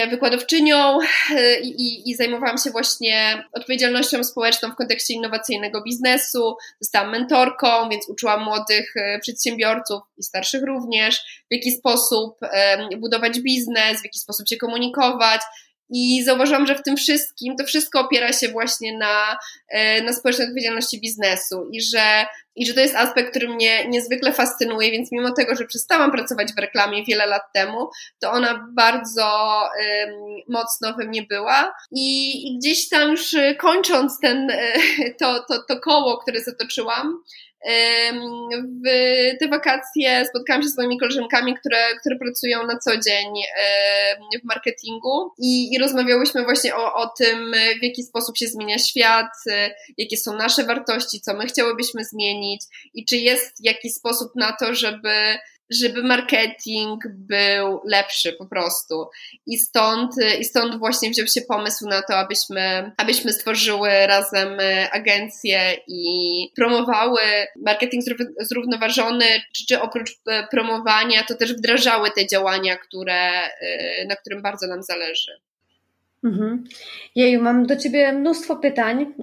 wykładowczynią 0.10 1.00
e, 1.36 1.60
i, 1.60 2.10
i, 2.10 2.16
zajmowałam 2.16 2.58
się 2.58 2.70
właśnie 2.70 3.44
odpowiedzialnością 3.54 4.24
społeczną 4.24 4.72
w 4.72 4.76
kontekście 4.76 5.14
innowacyjnego 5.14 5.84
biznesu. 5.84 6.56
Zostałam 6.82 7.12
mentorką, 7.12 7.90
więc 7.90 8.10
uczyłam 8.10 8.44
młodych 8.44 8.94
e, 8.96 9.20
przedsiębiorców 9.20 10.02
i 10.18 10.24
starszych 10.24 10.64
również, 10.64 11.44
w 11.52 11.54
jaki 11.54 11.72
sposób 11.72 12.40
budować 12.98 13.40
biznes, 13.40 14.02
w 14.02 14.04
jaki 14.04 14.20
sposób 14.20 14.48
się 14.48 14.58
komunikować, 14.58 15.42
i 15.90 16.24
zauważyłam, 16.24 16.66
że 16.66 16.76
w 16.76 16.84
tym 16.84 16.98
wszystkim 16.98 17.56
to 17.56 17.66
wszystko 17.66 18.00
opiera 18.00 18.34
się 18.34 18.48
właśnie 18.48 18.98
na, 18.98 19.38
e, 19.70 20.02
na 20.02 20.14
społecznej 20.14 20.48
odpowiedzialności 20.48 21.02
biznesu 21.02 21.70
i 21.72 21.82
że, 21.82 22.26
i 22.56 22.66
że 22.66 22.74
to 22.74 22.80
jest 22.80 22.96
aspekt, 22.96 23.30
który 23.30 23.48
mnie 23.48 23.88
niezwykle 23.88 24.34
fascynuje, 24.34 24.92
więc 24.92 25.12
mimo 25.12 25.32
tego, 25.32 25.56
że 25.56 25.66
przestałam 25.66 26.12
pracować 26.12 26.54
w 26.54 26.60
reklamie 26.60 27.06
wiele 27.06 27.26
lat 27.26 27.44
temu, 27.54 27.90
to 28.20 28.32
ona 28.32 28.68
bardzo 28.74 29.62
um, 29.64 30.42
mocno 30.50 30.94
we 30.98 31.08
mnie 31.08 31.24
była. 31.30 31.74
I, 31.92 32.32
i 32.48 32.58
gdzieś 32.58 32.90
tam 32.90 33.12
już 33.12 33.36
kończąc 33.60 34.20
ten, 34.20 34.50
e, 34.50 34.74
to, 35.20 35.46
to, 35.48 35.64
to 35.68 35.80
koło, 35.80 36.18
które 36.18 36.42
zatoczyłam, 36.42 37.24
w 38.84 38.90
te 39.40 39.48
wakacje 39.48 40.26
spotkałam 40.26 40.64
się 40.64 40.70
z 40.70 40.78
moimi 40.78 41.00
koleżankami, 41.00 41.56
które, 41.56 41.96
które 42.00 42.16
pracują 42.16 42.68
na 42.68 42.78
co 42.78 42.92
dzień 42.98 43.34
w 44.42 44.46
marketingu 44.46 45.32
i, 45.40 45.74
i 45.74 45.80
rozmawiałyśmy 45.80 46.44
właśnie 46.44 46.76
o, 46.76 46.94
o 46.94 47.08
tym, 47.18 47.52
w 47.80 47.84
jaki 47.84 48.04
sposób 48.04 48.38
się 48.38 48.48
zmienia 48.48 48.78
świat, 48.78 49.32
jakie 49.98 50.18
są 50.18 50.38
nasze 50.38 50.64
wartości, 50.64 51.22
co 51.22 51.34
my 51.34 51.46
chciałybyśmy 51.46 52.04
zmienić 52.04 52.62
i 52.94 53.06
czy 53.06 53.18
jest 53.18 53.66
jakiś 53.66 53.94
sposób 53.94 54.32
na 54.36 54.52
to, 54.52 54.76
żeby 54.76 55.10
żeby 55.70 56.04
marketing 56.04 57.04
był 57.08 57.82
lepszy 57.86 58.34
po 58.34 58.46
prostu. 58.46 59.06
I 59.48 59.58
stąd, 59.58 60.12
I 60.40 60.46
stąd 60.46 60.80
właśnie 60.80 61.10
wziął 61.10 61.28
się 61.28 61.42
pomysł 61.42 61.88
na 61.88 62.02
to, 62.02 62.18
abyśmy, 62.18 62.92
abyśmy 62.98 63.34
stworzyły 63.34 63.90
razem 64.08 64.60
e, 64.60 64.92
agencję 64.92 65.78
i 65.88 66.08
promowały 66.56 67.22
marketing 67.66 68.04
zrównoważony, 68.40 69.26
czy, 69.56 69.66
czy 69.66 69.82
oprócz 69.82 70.12
e, 70.28 70.48
promowania, 70.52 71.24
to 71.24 71.36
też 71.36 71.54
wdrażały 71.54 72.12
te 72.12 72.28
działania, 72.28 72.78
które, 72.78 73.32
e, 73.44 74.06
na 74.08 74.16
którym 74.16 74.42
bardzo 74.42 74.68
nam 74.68 74.84
zależy. 74.84 75.32
Mhm. 76.24 76.64
Jeju, 77.16 77.42
mam 77.42 77.66
do 77.66 77.76
Ciebie 77.76 78.14
mnóstwo 78.14 78.56
pytań 78.56 79.14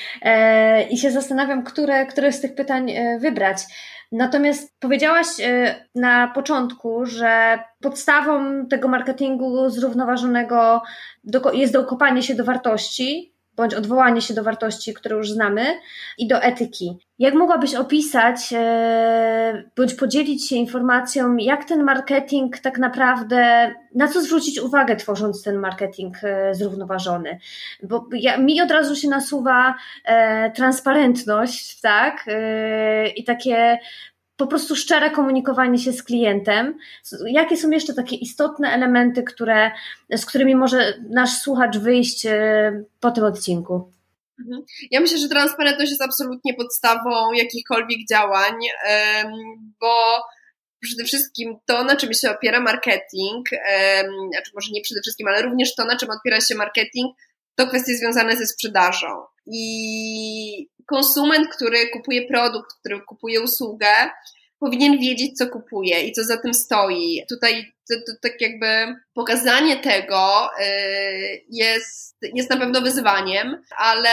i 0.90 0.98
się 0.98 1.10
zastanawiam, 1.10 1.64
które, 1.64 2.06
które 2.06 2.32
z 2.32 2.40
tych 2.40 2.54
pytań 2.54 2.92
wybrać. 3.20 3.58
Natomiast 4.12 4.80
powiedziałaś 4.80 5.26
e, 5.42 5.74
na 5.94 6.28
początku, 6.28 7.06
że 7.06 7.58
podstawą 7.80 8.66
tego 8.66 8.88
marketingu 8.88 9.70
zrównoważonego 9.70 10.82
jest 11.52 11.72
dokopanie 11.72 12.22
się 12.22 12.34
do 12.34 12.44
wartości, 12.44 13.29
bądź 13.60 13.74
odwołanie 13.74 14.20
się 14.22 14.34
do 14.34 14.42
wartości, 14.44 14.94
które 14.94 15.16
już 15.16 15.30
znamy, 15.30 15.66
i 16.18 16.28
do 16.28 16.42
etyki. 16.42 16.98
Jak 17.18 17.34
mogłabyś 17.34 17.74
opisać, 17.74 18.36
e, 18.52 19.64
bądź 19.76 19.94
podzielić 19.94 20.48
się 20.48 20.56
informacją, 20.56 21.36
jak 21.36 21.64
ten 21.64 21.82
marketing 21.82 22.58
tak 22.58 22.78
naprawdę, 22.78 23.70
na 23.94 24.08
co 24.08 24.22
zwrócić 24.22 24.60
uwagę, 24.60 24.96
tworząc 24.96 25.42
ten 25.42 25.58
marketing 25.58 26.16
e, 26.24 26.54
zrównoważony? 26.54 27.38
Bo 27.82 28.06
ja, 28.12 28.38
mi 28.38 28.60
od 28.60 28.70
razu 28.70 28.96
się 28.96 29.08
nasuwa 29.08 29.74
e, 30.04 30.50
transparentność, 30.50 31.80
tak? 31.80 32.26
I 33.16 33.24
takie 33.24 33.78
po 34.40 34.46
prostu 34.46 34.76
szczere 34.76 35.10
komunikowanie 35.10 35.78
się 35.78 35.92
z 35.92 36.02
klientem. 36.02 36.78
Jakie 37.26 37.56
są 37.56 37.70
jeszcze 37.70 37.94
takie 37.94 38.16
istotne 38.16 38.72
elementy, 38.72 39.22
które, 39.22 39.70
z 40.10 40.26
którymi 40.26 40.56
może 40.56 40.94
nasz 41.10 41.30
słuchacz 41.30 41.78
wyjść 41.78 42.26
e, 42.26 42.82
po 43.00 43.10
tym 43.10 43.24
odcinku? 43.24 43.92
Mhm. 44.40 44.62
Ja 44.90 45.00
myślę, 45.00 45.18
że 45.18 45.28
transparentność 45.28 45.90
jest 45.90 46.02
absolutnie 46.02 46.54
podstawą 46.54 47.32
jakichkolwiek 47.32 47.98
działań, 48.10 48.54
bo 49.80 50.22
przede 50.80 51.04
wszystkim 51.04 51.56
to, 51.66 51.84
na 51.84 51.96
czym 51.96 52.14
się 52.14 52.30
opiera 52.30 52.60
marketing, 52.60 53.48
znaczy 54.32 54.50
może 54.54 54.68
nie 54.72 54.82
przede 54.82 55.00
wszystkim, 55.00 55.28
ale 55.28 55.42
również 55.42 55.74
to, 55.74 55.84
na 55.84 55.96
czym 55.96 56.08
opiera 56.10 56.40
się 56.40 56.54
marketing, 56.54 57.16
to 57.54 57.66
kwestie 57.66 57.94
związane 57.94 58.36
ze 58.36 58.46
sprzedażą. 58.46 59.06
I 59.46 60.68
konsument, 60.90 61.48
który 61.48 61.88
kupuje 61.88 62.26
produkt, 62.26 62.72
który 62.80 63.00
kupuje 63.00 63.40
usługę, 63.40 63.88
powinien 64.58 64.98
wiedzieć, 64.98 65.36
co 65.36 65.46
kupuje 65.46 66.00
i 66.00 66.12
co 66.12 66.24
za 66.24 66.36
tym 66.36 66.54
stoi. 66.54 67.24
Tutaj 67.28 67.72
to, 67.88 67.94
to, 67.94 68.12
tak 68.22 68.40
jakby 68.40 68.66
pokazanie 69.14 69.76
tego 69.76 70.50
y, 70.60 71.44
jest, 71.48 72.16
jest 72.34 72.50
na 72.50 72.56
pewno 72.56 72.80
wyzwaniem, 72.80 73.62
ale, 73.76 74.10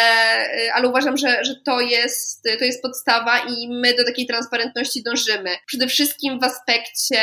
y, 0.65 0.73
ale 0.73 0.87
uważam, 0.87 1.17
że, 1.17 1.43
że 1.43 1.55
to, 1.65 1.81
jest, 1.81 2.43
to 2.59 2.65
jest 2.65 2.81
podstawa 2.81 3.39
i 3.39 3.69
my 3.69 3.93
do 3.93 4.05
takiej 4.05 4.27
transparentności 4.27 5.03
dążymy. 5.03 5.49
Przede 5.65 5.87
wszystkim 5.87 6.39
w 6.39 6.43
aspekcie 6.43 7.21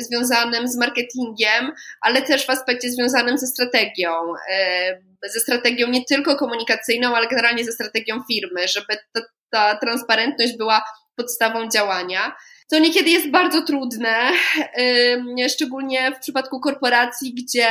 związanym 0.00 0.68
z 0.68 0.76
marketingiem, 0.76 1.72
ale 2.00 2.22
też 2.22 2.46
w 2.46 2.50
aspekcie 2.50 2.90
związanym 2.90 3.38
ze 3.38 3.46
strategią. 3.46 4.12
Ze 5.32 5.40
strategią 5.40 5.88
nie 5.88 6.04
tylko 6.04 6.36
komunikacyjną, 6.36 7.16
ale 7.16 7.28
generalnie 7.28 7.64
ze 7.64 7.72
strategią 7.72 8.20
firmy, 8.32 8.68
żeby 8.68 8.98
ta, 9.12 9.20
ta 9.50 9.76
transparentność 9.76 10.56
była 10.56 10.82
podstawą 11.16 11.68
działania 11.68 12.36
co 12.70 12.78
niekiedy 12.78 13.10
jest 13.10 13.30
bardzo 13.30 13.62
trudne, 13.62 14.32
szczególnie 15.48 16.12
w 16.16 16.20
przypadku 16.20 16.60
korporacji, 16.60 17.34
gdzie, 17.34 17.68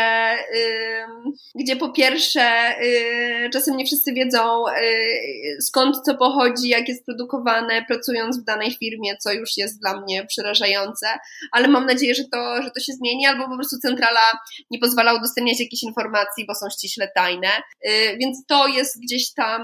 gdzie 1.56 1.76
po 1.76 1.90
pierwsze 1.90 2.76
y, 2.82 3.50
czasem 3.54 3.78
nie 3.78 3.86
wszyscy 3.86 4.14
wiedzą 4.14 4.68
y, 4.68 5.62
skąd 5.62 5.96
to 6.06 6.16
pochodzi, 6.16 6.70
jak 6.70 6.88
jest 6.88 7.06
produkowane, 7.06 7.86
pracując 7.88 8.42
w 8.42 8.44
danej 8.44 8.72
firmie, 8.72 9.18
co 9.18 9.34
już 9.34 9.58
jest 9.58 9.82
dla 9.82 10.02
mnie 10.02 10.26
przerażające, 10.26 11.08
ale 11.52 11.68
mam 11.68 11.86
nadzieję, 11.86 12.16
że 12.16 12.24
to, 12.32 12.62
że 12.64 12.72
to 12.72 12.80
się 12.80 12.94
zmieni, 12.94 13.26
albo 13.26 13.48
po 13.48 13.56
prostu 13.56 13.78
centrala 13.80 14.40
nie 14.72 14.80
pozwala 14.80 15.14
udostępniać 15.14 15.60
jakichś 15.60 15.84
informacji, 15.84 16.46
bo 16.48 16.56
są 16.56 16.70
ściśle 16.70 17.12
tajne, 17.16 17.50
y, 17.88 18.18
więc 18.20 18.46
to 18.48 18.68
jest 18.68 19.02
gdzieś 19.02 19.34
tam 19.34 19.62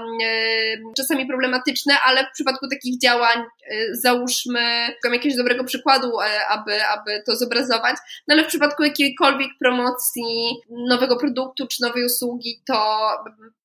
czasami 0.96 1.26
problematyczne, 1.26 1.94
ale 2.06 2.24
w 2.24 2.32
przypadku 2.34 2.68
takich 2.68 3.00
działań 3.00 3.42
załóżmy, 3.92 4.94
jakiegoś 5.24 5.38
dobrego 5.38 5.64
przykładu, 5.64 6.20
e, 6.20 6.46
aby, 6.46 6.84
aby 6.84 7.22
to 7.26 7.36
zobrazować. 7.36 7.96
No 8.28 8.34
ale 8.34 8.44
w 8.44 8.48
przypadku 8.48 8.82
jakiejkolwiek 8.82 9.50
promocji 9.60 10.56
nowego 10.88 11.16
produktu 11.16 11.66
czy 11.66 11.82
nowej 11.82 12.04
usługi, 12.04 12.62
to 12.66 13.08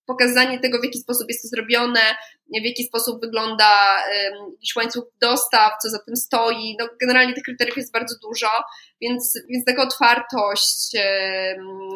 pokazanie 0.06 0.60
tego, 0.60 0.80
w 0.80 0.84
jaki 0.84 1.00
sposób 1.00 1.30
jest 1.30 1.42
to 1.42 1.48
zrobione, 1.48 2.00
w 2.62 2.66
jaki 2.66 2.84
sposób 2.84 3.22
wygląda 3.22 3.98
jakiś 4.52 4.76
łańcuch 4.76 5.06
dostaw, 5.22 5.72
co 5.82 5.90
za 5.90 6.00
tym 6.00 6.16
stoi. 6.16 6.76
No, 6.80 6.88
generalnie 7.02 7.34
tych 7.34 7.44
kryteriów 7.44 7.78
jest 7.78 7.94
bardzo 7.94 8.16
dużo, 8.22 8.48
więc, 9.02 9.34
więc 9.50 9.66
taka 9.66 9.84
otwartość 9.84 10.92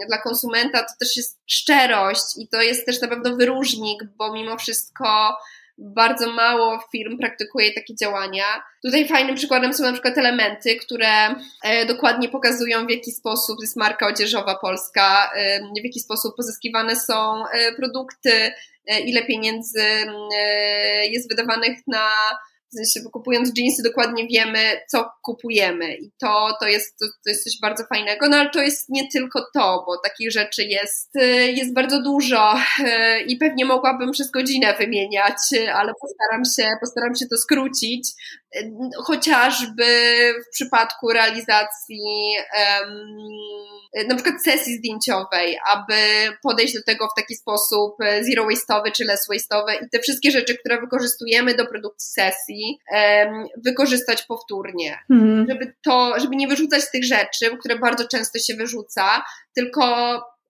dla 0.08 0.18
konsumenta 0.18 0.80
to 0.80 0.94
też 1.00 1.18
jest 1.18 1.40
szczerość 1.46 2.26
i 2.38 2.48
to 2.48 2.62
jest 2.62 2.86
też 2.86 3.02
na 3.02 3.08
pewno 3.08 3.36
wyróżnik, 3.36 4.04
bo 4.18 4.34
mimo 4.34 4.58
wszystko 4.58 5.38
bardzo 5.78 6.32
mało 6.32 6.80
firm 6.92 7.18
praktykuje 7.18 7.74
takie 7.74 7.96
działania. 7.96 8.44
Tutaj 8.84 9.08
fajnym 9.08 9.36
przykładem 9.36 9.74
są 9.74 9.84
na 9.84 9.94
przykład 9.94 10.18
elementy, 10.18 10.76
które 10.76 11.36
e, 11.64 11.86
dokładnie 11.86 12.30
pokazują, 12.30 12.86
w 12.86 12.90
jaki 12.90 13.12
sposób 13.12 13.58
jest 13.62 13.78
marka 13.78 14.08
odzieżowa 14.08 14.56
polska, 14.56 15.32
e, 15.36 15.60
w 15.60 15.84
jaki 15.84 16.00
sposób 16.00 16.36
pozyskiwane 16.38 16.96
są 16.96 17.44
e, 17.48 17.72
produkty, 17.76 18.52
ile 19.06 19.26
pieniędzy 19.26 19.84
jest 21.10 21.30
wydawanych 21.30 21.78
na 21.88 22.10
w 22.74 22.76
sensie 22.76 23.10
kupując 23.10 23.52
jeansy 23.58 23.84
dokładnie 23.84 24.28
wiemy, 24.28 24.60
co 24.92 25.10
kupujemy. 25.24 25.96
I 25.96 26.12
to, 26.22 26.58
to, 26.60 26.68
jest, 26.68 26.98
to, 27.00 27.06
to 27.06 27.30
jest 27.30 27.44
coś 27.44 27.54
bardzo 27.62 27.84
fajnego, 27.94 28.30
no 28.30 28.38
ale 28.38 28.50
to 28.50 28.62
jest 28.62 28.90
nie 28.90 29.08
tylko 29.12 29.46
to, 29.54 29.84
bo 29.88 29.98
takich 29.98 30.32
rzeczy 30.32 30.64
jest, 30.64 31.16
y, 31.16 31.52
jest 31.52 31.74
bardzo 31.74 32.02
dużo 32.02 32.54
y, 32.80 33.22
i 33.28 33.38
pewnie 33.38 33.66
mogłabym 33.66 34.12
przez 34.12 34.32
godzinę 34.32 34.76
wymieniać, 34.80 35.38
ale 35.74 35.94
postaram 36.02 36.46
się, 36.46 36.76
postaram 36.82 37.16
się 37.16 37.26
to 37.26 37.38
skrócić, 37.38 38.10
y, 38.56 38.72
chociażby 38.98 39.86
w 40.48 40.54
przypadku 40.54 41.10
realizacji 41.10 42.36
um, 42.82 44.08
na 44.08 44.16
przykład 44.16 44.44
sesji 44.44 44.78
zdjęciowej, 44.78 45.58
aby 45.66 45.96
podejść 46.44 46.74
do 46.74 46.84
tego 46.84 47.08
w 47.08 47.22
taki 47.22 47.36
sposób 47.36 47.96
zero 48.22 48.48
waste'owy 48.48 48.92
czy 48.92 49.06
less 49.06 49.28
waste'owy. 49.30 49.86
I 49.86 49.90
te 49.92 50.00
wszystkie 50.00 50.32
rzeczy, 50.32 50.58
które 50.58 50.82
wykorzystujemy 50.82 51.56
do 51.56 51.66
produkcji 51.66 52.10
sesji, 52.12 52.63
wykorzystać 53.66 54.24
powtórnie. 54.24 55.00
Mhm. 55.10 55.46
Żeby 55.50 55.74
to, 55.86 56.14
żeby 56.20 56.36
nie 56.36 56.48
wyrzucać 56.48 56.82
tych 56.92 57.06
rzeczy, 57.06 57.58
które 57.60 57.80
bardzo 57.80 58.08
często 58.08 58.40
się 58.40 58.54
wyrzuca, 58.56 59.24
tylko 59.56 59.84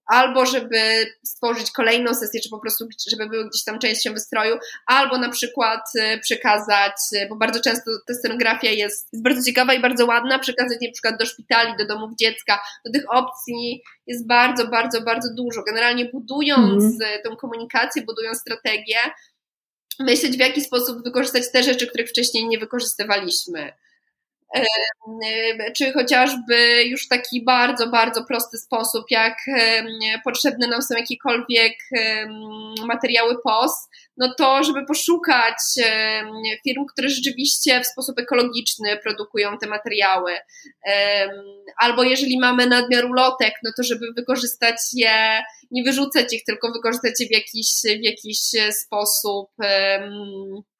albo 0.06 0.45
żeby 0.45 1.06
stworzyć 1.26 1.71
kolejną 1.71 2.13
sesję, 2.13 2.41
czy 2.41 2.49
po 2.49 2.60
prostu, 2.60 2.86
żeby 3.10 3.30
były 3.30 3.49
gdzieś 3.49 3.63
tam 3.63 3.80
częścią 3.80 4.13
wystroju, 4.13 4.56
albo 4.88 5.17
na 5.17 5.30
przykład 5.30 5.82
y, 5.95 6.19
przekazać, 6.19 6.95
y, 7.13 7.28
bo 7.30 7.36
bardzo 7.36 7.60
często 7.60 7.91
ta 8.08 8.13
scenografia 8.13 8.69
jest, 8.69 9.08
jest 9.13 9.23
bardzo 9.23 9.43
ciekawa 9.43 9.73
i 9.73 9.82
bardzo 9.82 10.06
ładna, 10.06 10.39
przekazać 10.39 10.78
na 10.82 10.91
przykład 10.91 11.19
do 11.19 11.26
szpitali, 11.26 11.73
do 11.78 11.88
domów 11.88 12.12
dziecka, 12.19 12.60
do 12.86 12.91
tych 12.91 13.04
opcji 13.10 13.84
jest 14.08 14.28
bardzo, 14.28 14.67
bardzo, 14.67 15.02
bardzo 15.02 15.30
dużo. 15.38 15.63
Generalnie 15.63 16.06
budując 16.06 16.84
mhm. 16.84 17.21
tą 17.23 17.36
komunikację, 17.36 18.02
budując 18.02 18.39
strategię, 18.39 18.97
myśleć, 19.99 20.38
w 20.38 20.39
jaki 20.39 20.62
sposób 20.62 21.03
wykorzystać 21.03 21.43
te 21.51 21.63
rzeczy, 21.63 21.88
których 21.88 22.10
wcześniej 22.10 22.47
nie 22.47 22.58
wykorzystywaliśmy. 22.58 23.73
Czy 25.77 25.91
chociażby 25.91 26.83
już 26.83 27.07
taki 27.07 27.43
bardzo, 27.43 27.87
bardzo 27.87 28.23
prosty 28.25 28.57
sposób, 28.57 29.05
jak 29.09 29.37
potrzebne 30.23 30.67
nam 30.67 30.81
są 30.81 30.95
jakiekolwiek 30.95 31.73
materiały 32.85 33.35
POS, 33.43 33.71
no 34.17 34.33
to 34.37 34.63
żeby 34.63 34.85
poszukać 34.85 35.55
firm, 36.63 36.85
które 36.85 37.09
rzeczywiście 37.09 37.81
w 37.81 37.87
sposób 37.87 38.19
ekologiczny 38.19 38.97
produkują 38.97 39.57
te 39.57 39.67
materiały. 39.67 40.33
Albo 41.77 42.03
jeżeli 42.03 42.39
mamy 42.39 42.67
nadmiar 42.67 43.05
ulotek, 43.05 43.53
no 43.63 43.71
to 43.77 43.83
żeby 43.83 44.05
wykorzystać 44.17 44.75
je, 44.93 45.43
nie 45.71 45.83
wyrzucać 45.83 46.33
ich, 46.33 46.43
tylko 46.43 46.71
wykorzystać 46.71 47.13
je 47.19 47.27
w 47.27 47.31
jakiś, 47.31 47.67
w 47.83 48.03
jakiś 48.03 48.37
sposób 48.71 49.49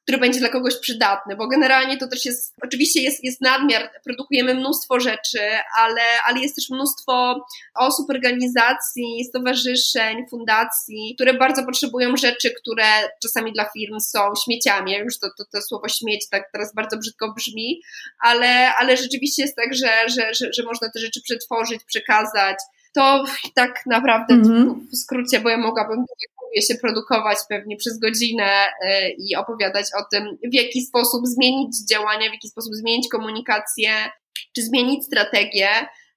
który 0.04 0.18
będzie 0.18 0.40
dla 0.40 0.50
kogoś 0.50 0.80
przydatny, 0.80 1.36
bo 1.36 1.48
generalnie 1.48 1.98
to 1.98 2.08
też 2.08 2.26
jest, 2.26 2.56
oczywiście 2.64 3.02
jest, 3.02 3.24
jest 3.24 3.42
nadmiar, 3.42 3.90
produkujemy 4.04 4.56
mnóstwo 4.56 5.00
rzeczy, 5.00 5.40
ale, 5.78 6.02
ale 6.26 6.40
jest 6.40 6.56
też 6.56 6.70
mnóstwo 6.70 7.46
osób, 7.76 8.10
organizacji, 8.10 9.26
stowarzyszeń, 9.30 10.18
fundacji, 10.30 11.16
które 11.16 11.34
bardzo 11.34 11.66
potrzebują 11.66 12.18
rzeczy, 12.18 12.52
które 12.62 12.86
czasami 13.22 13.54
dla 13.54 13.66
firm 13.78 14.00
są 14.00 14.20
śmieciami. 14.46 14.92
Ja 14.92 15.00
wiem, 15.00 15.10
że 15.10 15.20
to, 15.22 15.28
to, 15.38 15.44
to 15.52 15.62
słowo 15.62 15.88
śmieć 15.88 16.30
tak 16.30 16.44
teraz 16.52 16.76
bardzo 16.76 16.98
brzydko 16.98 17.34
brzmi, 17.34 17.82
ale, 18.20 18.76
ale 18.76 18.98
rzeczywiście 18.98 19.44
jest 19.44 19.56
tak, 19.56 19.74
że, 19.74 20.10
że, 20.10 20.34
że, 20.34 20.54
że 20.54 20.64
można 20.64 20.90
te 20.90 21.00
rzeczy 21.00 21.22
przetworzyć, 21.22 21.84
przekazać, 21.84 22.58
to 22.94 23.24
tak 23.56 23.86
naprawdę 23.86 24.34
mm 24.34 24.46
-hmm. 24.46 24.76
w 24.92 24.98
skrócie, 24.98 25.40
bo 25.40 25.50
ja 25.50 25.58
mogłabym 25.58 26.06
się 26.62 26.76
produkować 26.76 27.38
pewnie 27.50 27.78
przez 27.78 28.00
godzinę 28.00 28.52
e, 28.82 29.10
i 29.10 29.36
opowiadać 29.36 29.86
o 30.00 30.04
tym, 30.12 30.38
w 30.52 30.54
jaki 30.54 30.82
sposób 30.82 31.28
zmienić 31.28 31.88
działania, 31.90 32.30
w 32.30 32.34
jaki 32.34 32.50
sposób 32.50 32.74
zmienić 32.74 33.08
komunikację, 33.12 33.90
czy 34.56 34.62
zmienić 34.62 35.06
strategię, 35.06 35.70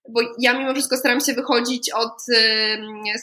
bo 0.09 0.21
ja 0.41 0.59
mimo 0.59 0.73
wszystko 0.73 0.97
staram 0.97 1.21
się 1.21 1.33
wychodzić 1.33 1.91
od, 1.93 2.13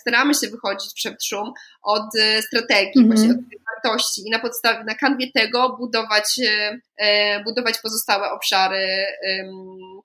staramy 0.02 0.34
się 0.34 0.48
wychodzić 0.48 0.94
przed 0.94 1.24
szum 1.24 1.52
od 1.84 2.16
e, 2.22 2.42
strategii, 2.42 3.02
mm 3.02 3.10
-hmm. 3.10 3.16
właśnie 3.16 3.30
od 3.30 3.84
wartości 3.84 4.22
i 4.28 4.30
na 4.30 4.40
podstawie, 4.40 4.84
na 4.84 4.96
kanwie 4.96 5.32
tego 5.36 5.78
budować, 5.80 6.40
budować 7.46 7.76
pozostałe 7.82 8.32
obszary 8.32 8.88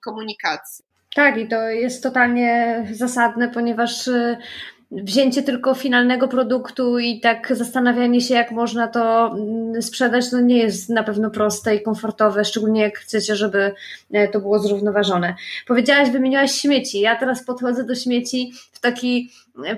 komunikacji. 0.05 0.85
Tak, 1.15 1.37
i 1.37 1.47
to 1.47 1.69
jest 1.69 2.03
totalnie 2.03 2.83
zasadne, 2.91 3.49
ponieważ 3.49 4.07
y, 4.07 4.37
wzięcie 4.91 5.43
tylko 5.43 5.73
finalnego 5.73 6.27
produktu 6.27 6.99
i 6.99 7.19
tak 7.19 7.55
zastanawianie 7.55 8.21
się, 8.21 8.33
jak 8.33 8.51
można 8.51 8.87
to 8.87 9.27
mm, 9.27 9.81
sprzedać, 9.81 10.31
no 10.31 10.41
nie 10.41 10.57
jest 10.57 10.89
na 10.89 11.03
pewno 11.03 11.29
proste 11.29 11.75
i 11.75 11.81
komfortowe, 11.81 12.45
szczególnie 12.45 12.81
jak 12.81 12.97
chcecie, 12.97 13.35
żeby 13.35 13.73
e, 14.11 14.27
to 14.27 14.39
było 14.39 14.59
zrównoważone. 14.59 15.35
Powiedziałaś, 15.67 16.09
wymieniłaś 16.09 16.51
śmieci. 16.51 16.99
Ja 16.99 17.15
teraz 17.15 17.43
podchodzę 17.43 17.83
do 17.83 17.95
śmieci 17.95 18.51
w 18.71 18.79
taki 18.79 19.31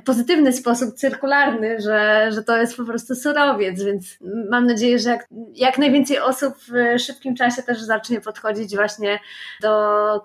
pozytywny 0.05 0.53
sposób, 0.53 0.93
cyrkularny, 0.95 1.81
że, 1.81 2.29
że 2.31 2.43
to 2.43 2.57
jest 2.57 2.77
po 2.77 2.85
prostu 2.85 3.15
surowiec, 3.15 3.83
więc 3.83 4.17
mam 4.49 4.67
nadzieję, 4.67 4.99
że 4.99 5.09
jak, 5.09 5.27
jak 5.53 5.77
najwięcej 5.77 6.19
osób 6.19 6.53
w 6.57 6.99
szybkim 6.99 7.35
czasie 7.35 7.63
też 7.63 7.81
zacznie 7.81 8.21
podchodzić 8.21 8.75
właśnie 8.75 9.19
do 9.61 9.71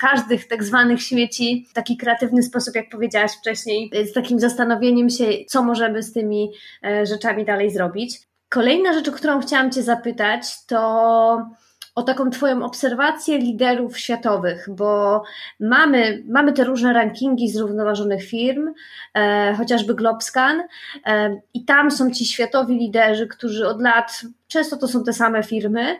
każdych 0.01 0.49
tak 0.49 0.65
zwanych 0.65 1.03
śmieci 1.03 1.67
w 1.71 1.73
taki 1.73 1.97
kreatywny 1.97 2.43
sposób, 2.43 2.75
jak 2.75 2.89
powiedziałaś 2.91 3.33
wcześniej, 3.39 3.91
z 4.11 4.13
takim 4.13 4.41
zastanowieniem 4.41 5.11
się, 5.11 5.25
co 5.49 5.63
możemy 5.63 6.03
z 6.03 6.13
tymi 6.13 6.53
e, 6.85 7.07
rzeczami 7.07 7.45
dalej 7.45 7.71
zrobić. 7.71 8.21
Kolejna 8.49 8.93
rzecz, 8.93 9.09
o 9.09 9.13
którą 9.13 9.41
chciałam 9.41 9.73
Cię 9.73 9.83
zapytać, 9.83 10.67
to 10.67 11.57
o 11.97 12.03
taką 12.03 12.31
Twoją 12.31 12.65
obserwację 12.65 13.39
liderów 13.39 13.99
światowych, 13.99 14.69
bo 14.71 15.23
mamy, 15.61 16.23
mamy 16.29 16.53
te 16.53 16.65
różne 16.65 16.93
rankingi 16.93 17.49
zrównoważonych 17.49 18.25
firm, 18.25 18.73
e, 19.15 19.55
chociażby 19.59 19.95
Globscan, 19.95 20.63
e, 21.07 21.41
i 21.55 21.65
tam 21.65 21.91
są 21.91 22.11
ci 22.11 22.27
światowi 22.27 22.79
liderzy, 22.79 23.27
którzy 23.27 23.69
od 23.69 23.81
lat, 23.81 24.23
często 24.49 24.77
to 24.77 24.89
są 24.89 25.05
te 25.05 25.13
same 25.13 25.43
firmy, 25.43 25.97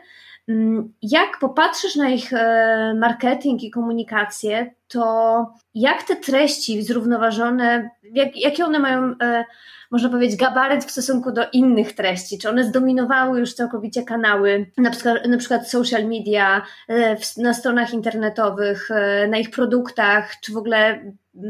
jak 1.01 1.39
popatrzysz 1.39 1.95
na 1.95 2.09
ich 2.09 2.33
e, 2.33 2.93
marketing 2.99 3.63
i 3.63 3.71
komunikację, 3.71 4.71
to 4.87 5.53
jak 5.75 6.03
te 6.03 6.15
treści 6.15 6.83
zrównoważone, 6.83 7.89
jak, 8.03 8.37
jakie 8.37 8.65
one 8.65 8.79
mają, 8.79 9.15
e, 9.21 9.45
można 9.91 10.09
powiedzieć, 10.09 10.39
gabaryt 10.39 10.85
w 10.85 10.91
stosunku 10.91 11.31
do 11.31 11.41
innych 11.53 11.93
treści? 11.93 12.37
Czy 12.37 12.49
one 12.49 12.63
zdominowały 12.63 13.39
już 13.39 13.53
całkowicie 13.53 14.03
kanały, 14.03 14.71
na 14.77 14.91
przykład, 14.91 15.25
na 15.27 15.37
przykład 15.37 15.69
social 15.69 16.05
media, 16.05 16.61
e, 16.89 17.17
na 17.37 17.53
stronach 17.53 17.93
internetowych, 17.93 18.89
na 19.29 19.37
ich 19.37 19.51
produktach, 19.51 20.33
czy 20.41 20.53
w 20.53 20.57
ogóle 20.57 20.99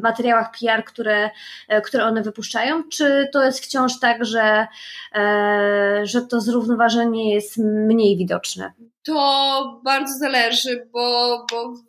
materiałach 0.04 0.52
PR, 0.60 0.84
które, 0.86 1.30
e, 1.68 1.82
które 1.82 2.06
one 2.06 2.22
wypuszczają, 2.22 2.84
czy 2.84 3.28
to 3.34 3.44
jest 3.44 3.60
wciąż 3.60 4.00
tak, 4.00 4.26
że, 4.26 4.68
e, 5.16 6.02
że 6.04 6.22
to 6.22 6.42
zrównoważenie 6.42 7.34
jest 7.34 7.58
mniej 7.58 8.18
widoczne? 8.18 8.74
To 9.08 9.82
bardzo 9.84 10.14
zależy, 10.20 10.90
bo, 10.94 11.38
bo 11.52 11.72
w, 11.72 11.82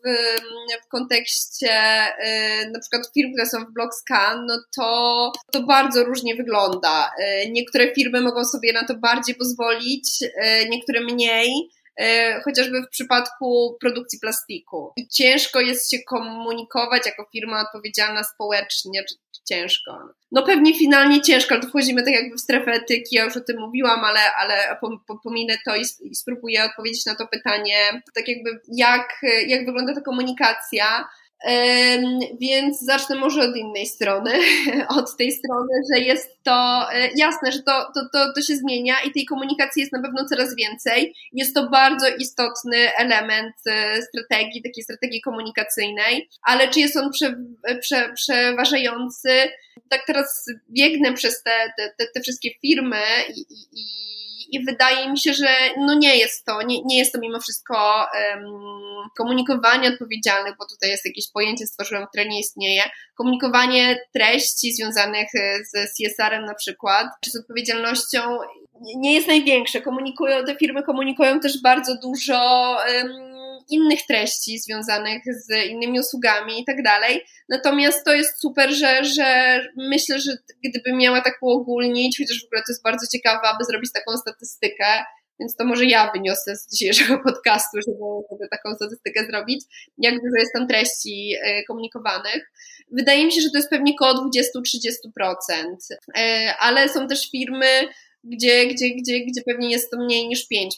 w 0.85 0.89
kontekście 0.89 1.71
y, 1.71 2.71
na 2.71 2.81
przykład 2.81 3.11
firm, 3.15 3.33
które 3.33 3.47
są 3.47 3.65
w 3.65 3.73
BlockScan, 3.73 4.47
no 4.47 4.55
to, 4.77 5.33
to 5.53 5.63
bardzo 5.63 6.05
różnie 6.05 6.35
wygląda. 6.35 7.11
Y, 7.45 7.51
niektóre 7.51 7.95
firmy 7.95 8.21
mogą 8.21 8.45
sobie 8.45 8.73
na 8.73 8.85
to 8.85 8.95
bardziej 8.95 9.35
pozwolić, 9.35 10.23
y, 10.23 10.69
niektóre 10.69 11.01
mniej. 11.01 11.71
E, 11.99 12.41
chociażby 12.41 12.83
w 12.83 12.89
przypadku 12.89 13.77
produkcji 13.81 14.19
plastiku. 14.21 14.93
I 14.97 15.09
ciężko 15.09 15.61
jest 15.61 15.91
się 15.91 15.99
komunikować 16.07 17.07
jako 17.07 17.27
firma 17.33 17.61
odpowiedzialna 17.61 18.25
społecznie, 18.25 19.05
czy, 19.05 19.15
ciężko. 19.49 19.99
No 20.33 20.43
pewnie 20.43 20.79
finalnie 20.79 21.23
ciężko, 21.23 21.55
ale 21.55 21.63
tu 21.63 21.69
wchodzimy 21.69 22.03
tak 22.03 22.15
jakby 22.15 22.37
w 22.37 22.41
strefę 22.41 22.73
etyki, 22.73 23.17
ja 23.17 23.25
już 23.25 23.37
o 23.37 23.41
tym 23.41 23.61
mówiłam, 23.61 24.05
ale, 24.05 24.21
ale 24.35 24.77
pominę 25.25 25.59
to 25.65 25.77
i, 25.77 25.83
i 26.01 26.15
spróbuję 26.15 26.65
odpowiedzieć 26.65 27.07
na 27.07 27.15
to 27.15 27.27
pytanie, 27.27 28.03
tak 28.15 28.29
jakby 28.29 28.61
jak, 28.73 29.21
jak 29.47 29.67
wygląda 29.67 29.95
ta 29.95 30.01
komunikacja, 30.01 31.09
więc 32.40 32.81
zacznę 32.81 33.16
może 33.16 33.42
od 33.42 33.57
innej 33.57 33.87
strony, 33.87 34.31
od 34.98 35.16
tej 35.16 35.33
strony, 35.33 35.72
że 35.94 36.01
jest 36.01 36.42
to 36.42 36.87
e, 36.92 37.09
jasne, 37.16 37.53
że 37.53 37.62
to, 37.62 37.72
to, 37.94 38.01
to, 38.12 38.33
to 38.35 38.42
się 38.42 38.57
zmienia 38.57 38.94
i 39.07 39.12
tej 39.12 39.24
komunikacji 39.27 39.81
jest 39.81 39.92
na 39.92 40.03
pewno 40.03 40.24
coraz 40.24 40.57
więcej. 40.57 41.14
Jest 41.33 41.55
to 41.55 41.70
bardzo 41.70 42.07
istotny 42.09 42.96
element 42.96 43.55
e, 43.66 44.03
strategii, 44.03 44.62
takiej 44.62 44.85
strategii 44.85 45.20
komunikacyjnej, 45.20 46.29
ale 46.42 46.68
czy 46.68 46.81
jest 46.81 46.96
on 46.96 47.11
prze, 47.12 47.37
prze, 47.81 48.12
przeważający? 48.14 49.31
Tak 49.88 50.07
teraz 50.07 50.46
biegnę 50.70 51.12
przez 51.12 51.42
te, 51.42 51.72
te, 51.98 52.07
te 52.14 52.20
wszystkie 52.20 52.51
firmy 52.61 53.01
i, 53.37 53.40
i, 53.40 53.68
i 53.72 54.28
i 54.49 54.65
wydaje 54.65 55.11
mi 55.11 55.19
się, 55.19 55.35
że 55.35 55.49
no 55.77 55.95
nie 55.95 56.17
jest 56.17 56.45
to, 56.45 56.63
nie, 56.63 56.83
nie 56.85 56.99
jest 56.99 57.13
to 57.13 57.21
mimo 57.21 57.41
wszystko 57.41 58.07
um, 58.35 58.45
komunikowanie 59.17 59.89
odpowiedzialnych, 59.89 60.55
bo 60.59 60.67
tutaj 60.67 60.91
jest 60.91 61.07
jakieś 61.07 61.31
pojęcie 61.33 61.67
stworzyłem, 61.67 62.07
które 62.07 62.27
nie 62.27 62.41
istnieje, 62.41 62.83
komunikowanie 63.15 63.99
treści 64.13 64.73
związanych 64.73 65.29
e, 65.35 65.59
z 65.65 65.95
CSR-em 65.95 66.45
na 66.45 66.55
przykład, 66.55 67.07
czy 67.25 67.31
z 67.31 67.37
odpowiedzialnością 67.37 68.39
nie 68.97 69.15
jest 69.15 69.29
największe. 69.29 69.81
Komunikują, 69.81 70.45
te 70.45 70.57
firmy 70.57 70.83
komunikują 70.83 71.41
też 71.41 71.63
bardzo 71.63 71.93
dużo 72.03 72.77
um, 72.95 73.58
innych 73.69 74.01
treści 74.09 74.59
związanych 74.59 75.23
z 75.25 75.67
innymi 75.67 76.01
usługami 76.01 76.61
i 76.61 76.65
tak 76.65 76.83
dalej. 76.83 77.25
Natomiast 77.49 78.05
to 78.05 78.15
jest 78.15 78.41
super, 78.41 78.71
że, 78.75 79.05
że 79.05 79.61
myślę, 79.77 80.21
że 80.21 80.33
gdyby 80.65 80.93
miała 80.97 81.21
tak 81.21 81.39
uogólnić, 81.43 82.19
chociaż 82.19 82.43
w 82.43 82.47
ogóle 82.47 82.61
to 82.61 82.73
jest 82.73 82.83
bardzo 82.83 83.07
ciekawe, 83.13 83.49
aby 83.49 83.65
zrobić 83.65 83.93
taką 83.93 84.17
statystykę, 84.17 85.05
więc 85.41 85.57
to 85.57 85.65
może 85.65 85.85
ja 85.85 86.11
wyniosę 86.15 86.57
z 86.57 86.69
dzisiejszego 86.71 87.19
podcastu, 87.29 87.79
żeby, 87.87 87.99
żeby 88.33 88.49
taką 88.51 88.75
statystykę 88.75 89.27
zrobić, 89.27 89.65
jak 89.99 90.15
dużo 90.15 90.37
jest 90.39 90.53
tam 90.53 90.69
treści 90.69 91.35
e, 91.43 91.65
komunikowanych. 91.65 92.53
Wydaje 92.93 93.27
mi 93.27 93.33
się, 93.33 93.41
że 93.41 93.51
to 93.51 93.59
jest 93.59 93.71
pewnie 93.71 93.93
około 94.01 94.31
20-30%, 94.31 95.35
e, 96.17 96.55
ale 96.61 96.89
są 96.89 97.09
też 97.09 97.31
firmy, 97.31 97.89
gdzie, 98.29 98.67
gdzie, 98.67 98.91
gdzie, 98.91 99.21
gdzie 99.21 99.43
pewnie 99.47 99.71
jest 99.71 99.91
to 99.91 99.99
mniej 99.99 100.29
niż 100.29 100.41
5%. 100.41 100.69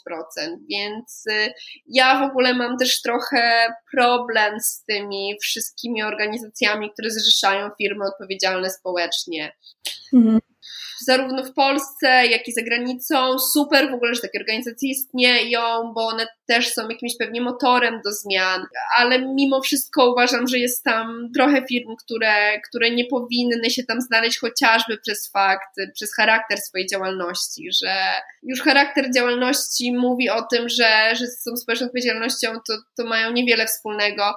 Więc 0.71 1.25
y, 1.31 1.53
ja 1.87 2.21
w 2.21 2.31
ogóle 2.31 2.55
mam 2.55 2.77
też 2.77 3.03
trochę 3.03 3.67
problem 3.93 4.61
z 4.61 4.85
tymi 4.85 5.37
wszystkimi 5.43 6.03
organizacjami, 6.03 6.91
które 6.93 7.11
zrzeszają 7.11 7.71
firmy 7.79 8.05
odpowiedzialne 8.05 8.71
społecznie. 8.71 9.53
Mhm 10.15 10.41
zarówno 11.05 11.45
w 11.45 11.55
Polsce, 11.55 12.27
jak 12.27 12.49
i 12.49 12.53
za 12.53 12.63
granicą. 12.63 13.39
Super 13.39 13.91
w 13.91 13.95
ogóle, 13.95 14.15
że 14.15 14.21
takie 14.21 14.39
organizacje 14.39 14.91
istnieją, 14.91 15.93
bo 15.95 16.07
one 16.07 16.27
też 16.47 16.73
są 16.73 16.89
jakimś 16.89 17.17
pewnie 17.19 17.41
motorem 17.41 18.01
do 18.05 18.13
zmian, 18.13 18.67
ale 18.97 19.19
mimo 19.19 19.61
wszystko 19.61 20.13
uważam, 20.13 20.49
że 20.49 20.59
jest 20.59 20.85
tam 20.85 21.31
trochę 21.35 21.67
firm, 21.67 21.97
które, 22.05 22.61
które 22.69 22.91
nie 22.91 23.05
powinny 23.05 23.71
się 23.71 23.85
tam 23.85 24.01
znaleźć 24.01 24.39
chociażby 24.39 24.99
przez 24.99 25.31
fakt, 25.31 25.77
przez 25.95 26.15
charakter 26.15 26.59
swojej 26.59 26.87
działalności, 26.87 27.69
że 27.83 27.95
już 28.43 28.63
charakter 28.63 29.15
działalności 29.15 29.93
mówi 29.93 30.31
o 30.31 30.43
tym, 30.43 30.69
że, 30.69 31.15
że 31.15 31.25
tą 31.45 31.57
społeczną 31.57 31.87
odpowiedzialnością 31.87 32.53
to, 32.69 32.75
to 32.97 33.09
mają 33.09 33.33
niewiele 33.33 33.67
wspólnego 33.67 34.35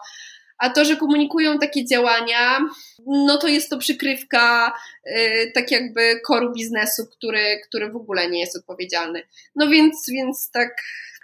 a 0.63 0.69
to, 0.69 0.85
że 0.85 0.95
komunikują 0.95 1.59
takie 1.59 1.85
działania, 1.85 2.59
no 3.07 3.37
to 3.37 3.47
jest 3.47 3.69
to 3.69 3.77
przykrywka 3.77 4.73
yy, 5.05 5.51
tak 5.53 5.71
jakby 5.71 6.19
koru 6.25 6.53
biznesu, 6.53 7.03
który, 7.17 7.61
który 7.67 7.91
w 7.91 7.95
ogóle 7.95 8.29
nie 8.29 8.39
jest 8.39 8.57
odpowiedzialny. 8.57 9.21
No 9.55 9.67
więc, 9.67 10.09
więc 10.09 10.51
tak 10.51 10.75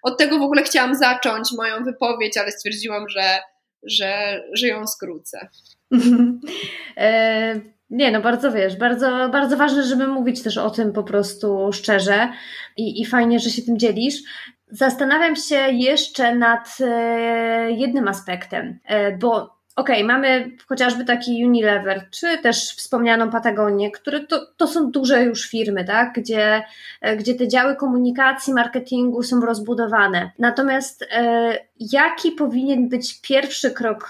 od 0.04 0.17
tego 0.17 0.39
w 0.39 0.41
ogóle 0.41 0.63
chciałam 0.63 0.95
zacząć 0.95 1.52
moją 1.58 1.84
wypowiedź, 1.84 2.38
ale 2.38 2.52
stwierdziłam, 2.52 3.10
że, 3.10 3.39
że, 3.84 4.41
że 4.54 4.67
ją 4.67 4.88
skrócę. 4.88 5.47
e, 6.97 7.62
nie, 7.89 8.12
no 8.12 8.21
bardzo 8.21 8.52
wiesz, 8.52 8.78
bardzo, 8.78 9.30
bardzo 9.32 9.58
ważne, 9.58 9.84
żeby 9.84 10.08
mówić 10.08 10.43
też 10.43 10.58
o 10.58 10.69
tym 10.69 10.93
po 10.93 11.04
prostu 11.04 11.69
szczerze 11.73 12.32
i, 12.78 13.02
i 13.02 13.06
fajnie, 13.06 13.39
że 13.39 13.49
się 13.49 13.62
tym 13.62 13.80
dzielisz. 13.80 14.15
Zastanawiam 14.71 15.36
się 15.36 15.55
jeszcze 15.55 16.36
nad 16.36 16.77
e, 16.82 17.71
jednym 17.71 18.08
aspektem, 18.08 18.79
e, 18.86 19.17
bo 19.17 19.60
okay, 19.75 20.03
mamy 20.03 20.51
chociażby 20.67 21.05
taki 21.05 21.45
Unilever, 21.45 22.10
czy 22.12 22.38
też 22.38 22.75
wspomnianą 22.75 23.29
Patagonię, 23.29 23.91
które 23.91 24.19
to, 24.19 24.45
to 24.58 24.67
są 24.67 24.91
duże 24.91 25.23
już 25.23 25.49
firmy, 25.49 25.86
tak? 25.86 26.13
gdzie, 26.13 26.63
e, 27.01 27.15
gdzie 27.15 27.36
te 27.36 27.47
działy 27.47 27.75
komunikacji, 27.75 28.53
marketingu 28.53 29.23
są 29.23 29.41
rozbudowane. 29.41 30.32
Natomiast 30.39 31.10
jaki 31.79 32.32
powinien 32.32 32.89
być 32.89 33.21
pierwszy 33.21 33.71
krok 33.71 34.10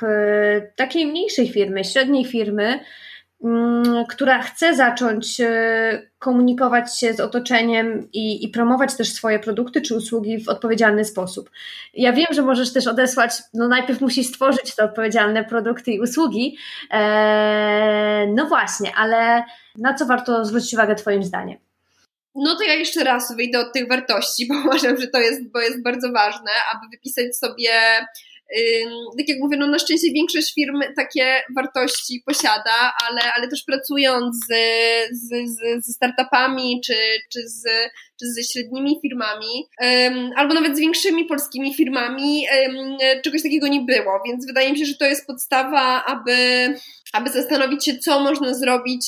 takiej 0.76 1.08
mniejszej 1.08 1.50
firmy, 1.50 1.84
średniej 1.84 2.26
firmy, 2.26 2.80
która 4.10 4.42
chce 4.42 4.76
zacząć 4.76 5.42
e, 5.42 6.10
komunikować 6.20 7.00
się 7.00 7.14
z 7.14 7.20
otoczeniem 7.20 8.08
i, 8.14 8.46
i, 8.46 8.50
promować 8.50 8.96
też 8.96 9.14
swoje 9.14 9.40
produkty 9.40 9.82
czy 9.82 9.96
usługi 9.96 10.44
w 10.44 10.50
odpowiedzialny 10.50 11.06
sposób. 11.06 11.50
Ja 11.94 12.14
wiem, 12.14 12.28
że 12.32 12.42
możesz 12.42 12.74
też 12.74 12.88
odesłać, 12.88 13.32
no 13.54 13.68
najpierw 13.68 14.02
musisz 14.02 14.28
stworzyć 14.28 14.76
te 14.76 14.84
odpowiedzialne 14.84 15.44
produkty 15.44 15.92
i 15.92 16.02
usługi. 16.02 16.58
Eee, 16.92 18.34
no 18.36 18.46
właśnie, 18.46 18.92
ale 18.96 19.44
na 19.78 19.94
co 19.94 20.06
warto 20.06 20.46
zwrócić 20.46 20.74
uwagę 20.74 20.96
Twoim 20.96 21.24
zdaniem? 21.24 21.58
No 22.36 22.56
to 22.56 22.64
ja 22.64 22.74
jeszcze 22.74 23.04
raz 23.04 23.36
wyjdę 23.36 23.60
od 23.60 23.74
tych 23.74 23.90
wartości, 23.90 24.48
bo 24.48 24.56
uważam, 24.66 24.98
że 24.98 25.08
to 25.08 25.20
jest, 25.20 25.52
bo 25.52 25.60
jest 25.60 25.84
bardzo 25.84 26.12
ważne, 26.12 26.52
aby 26.74 26.82
wypisać 26.92 27.38
sobie 27.38 27.72
tak 29.18 29.30
jak 29.30 29.40
mówię, 29.40 29.58
no 29.58 29.68
na 29.68 29.80
szczęście 29.80 30.12
większość 30.12 30.54
firm 30.54 30.82
takie 30.96 31.42
wartości 31.56 32.24
posiada, 32.26 32.94
ale, 33.10 33.22
ale 33.38 33.48
też 33.48 33.64
pracując 33.64 34.36
z, 34.36 34.54
z, 35.12 35.30
z, 35.50 35.86
z 35.86 35.96
startupami 35.96 36.82
czy, 36.86 36.94
czy, 37.34 37.40
z, 37.50 37.64
czy 38.20 38.26
ze 38.26 38.44
średnimi 38.44 39.00
firmami, 39.02 39.68
albo 40.36 40.54
nawet 40.54 40.78
z 40.78 40.80
większymi 40.80 41.26
polskimi 41.26 41.76
firmami, 41.76 42.46
czegoś 43.24 43.44
takiego 43.44 43.68
nie 43.68 43.82
było, 43.82 44.22
więc 44.26 44.46
wydaje 44.46 44.72
mi 44.72 44.80
się, 44.80 44.86
że 44.86 44.96
to 44.96 45.06
jest 45.06 45.28
podstawa, 45.28 46.06
aby, 46.06 46.36
aby 47.14 47.30
zastanowić 47.30 47.86
się, 47.86 47.98
co 47.98 48.20
można 48.20 48.54
zrobić 48.54 49.06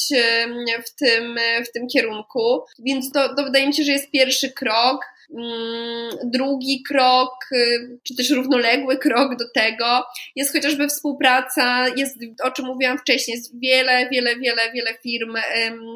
w 0.88 0.95
tym, 0.95 1.39
w 1.69 1.71
tym 1.71 1.88
kierunku. 1.88 2.62
Więc 2.80 3.12
to, 3.12 3.36
to 3.36 3.43
wydaje 3.43 3.67
mi 3.67 3.73
się, 3.73 3.84
że 3.84 3.91
jest 3.91 4.12
pierwszy 4.12 4.51
krok. 4.51 5.06
Mm, 5.37 6.09
drugi 6.23 6.83
krok, 6.83 7.33
y, 7.51 7.99
czy 8.03 8.15
też 8.15 8.29
równoległy 8.29 8.97
krok 8.97 9.35
do 9.35 9.45
tego 9.55 10.03
jest 10.35 10.53
chociażby 10.53 10.87
współpraca, 10.87 11.87
jest 11.97 12.17
o 12.43 12.51
czym 12.51 12.65
mówiłam 12.65 12.97
wcześniej, 12.97 13.37
jest 13.37 13.59
wiele, 13.59 14.09
wiele, 14.09 14.35
wiele, 14.35 14.71
wiele 14.71 14.93
firm 15.03 15.33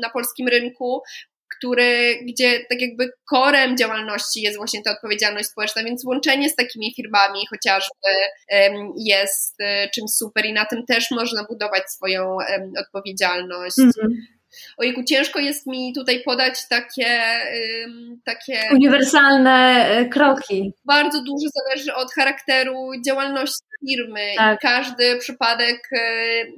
na 0.02 0.10
polskim 0.10 0.48
rynku, 0.48 1.02
który, 1.58 2.20
gdzie 2.26 2.66
tak 2.70 2.82
jakby 2.82 3.12
korem 3.30 3.78
działalności 3.78 4.42
jest 4.42 4.58
właśnie 4.58 4.82
ta 4.84 4.92
odpowiedzialność 4.92 5.50
społeczna, 5.50 5.84
więc 5.84 6.06
łączenie 6.06 6.50
z 6.50 6.56
takimi 6.56 6.94
firmami 6.96 7.40
chociażby 7.50 8.10
jest 8.98 9.62
y, 9.62 9.90
czymś 9.96 10.12
super 10.12 10.46
i 10.46 10.54
na 10.54 10.66
tym 10.66 10.86
też 10.86 11.12
można 11.12 11.44
budować 11.44 11.84
swoją 11.92 12.38
odpowiedzialność. 12.80 13.80
Mm 13.80 13.92
-hmm. 13.92 14.35
Ojejku, 14.78 15.04
ciężko 15.04 15.40
jest 15.40 15.68
mi 15.68 15.94
tutaj 15.94 16.24
podać 16.24 16.68
takie, 16.70 17.22
takie 18.26 18.60
uniwersalne 18.72 19.88
e, 19.90 20.06
kroki. 20.06 20.74
Bardzo 20.86 21.24
dużo 21.24 21.48
zależy 21.56 21.94
od 21.96 22.14
charakteru 22.14 22.92
działalności 23.06 23.66
firmy 23.90 24.34
tak. 24.38 24.56
i 24.56 24.62
każdy 24.62 25.18
przypadek 25.18 25.90
e, 25.92 26.00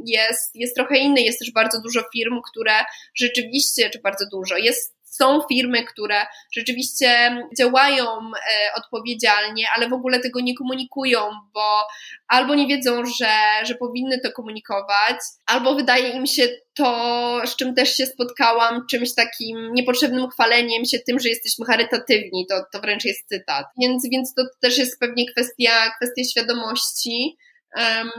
jest, 0.06 0.56
jest 0.56 0.76
trochę 0.76 0.98
inny. 0.98 1.22
Jest 1.22 1.40
też 1.40 1.52
bardzo 1.52 1.82
dużo 1.82 2.02
firm, 2.14 2.42
które 2.52 2.74
rzeczywiście, 3.16 3.90
czy 3.90 4.00
bardzo 4.00 4.26
dużo, 4.32 4.58
jest 4.58 4.97
są 5.18 5.42
firmy, 5.50 5.84
które 5.84 6.26
rzeczywiście 6.52 7.38
działają 7.60 8.06
e, 8.06 8.74
odpowiedzialnie, 8.76 9.66
ale 9.76 9.90
w 9.90 9.94
ogóle 9.94 10.20
tego 10.20 10.40
nie 10.40 10.56
komunikują, 10.56 11.20
bo 11.54 11.88
albo 12.28 12.56
nie 12.56 12.68
wiedzą, 12.68 13.06
że, 13.06 13.32
że 13.64 13.76
powinny 13.76 14.20
to 14.20 14.32
komunikować, 14.32 15.18
albo 15.46 15.76
wydaje 15.76 16.10
im 16.10 16.26
się 16.26 16.48
to, 16.78 17.42
z 17.46 17.56
czym 17.56 17.76
też 17.76 17.98
się 17.98 18.06
spotkałam, 18.06 18.86
czymś 18.92 19.16
takim 19.16 19.74
niepotrzebnym 19.74 20.30
chwaleniem 20.30 20.86
się 20.86 21.00
tym, 21.00 21.20
że 21.20 21.30
jesteśmy 21.30 21.66
charytatywni. 21.66 22.46
To, 22.50 22.56
to 22.74 22.80
wręcz 22.80 23.06
jest 23.06 23.28
cytat. 23.28 23.66
Więc, 23.82 24.10
więc 24.12 24.34
to 24.34 24.42
też 24.62 24.78
jest 24.78 25.00
pewnie 25.00 25.32
kwestia, 25.32 25.92
kwestia 25.96 26.24
świadomości. 26.32 27.38
Um, 27.76 28.12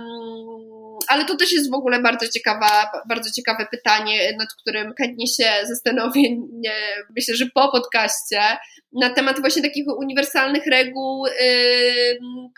ale 1.08 1.24
to 1.24 1.36
też 1.36 1.52
jest 1.52 1.70
w 1.70 1.74
ogóle 1.74 2.00
bardzo 2.02 2.28
ciekawa, 2.28 2.90
bardzo 3.08 3.30
ciekawe 3.30 3.66
pytanie, 3.70 4.36
nad 4.38 4.48
którym 4.60 4.92
chętnie 4.98 5.26
się 5.26 5.52
zastanowię, 5.68 6.36
nie, 6.52 6.74
myślę, 7.16 7.34
że 7.34 7.46
po 7.54 7.72
podcaście, 7.72 8.40
na 8.92 9.10
temat 9.10 9.40
właśnie 9.40 9.62
takich 9.62 9.84
uniwersalnych 9.98 10.66
reguł, 10.66 11.26
yy, 11.26 11.32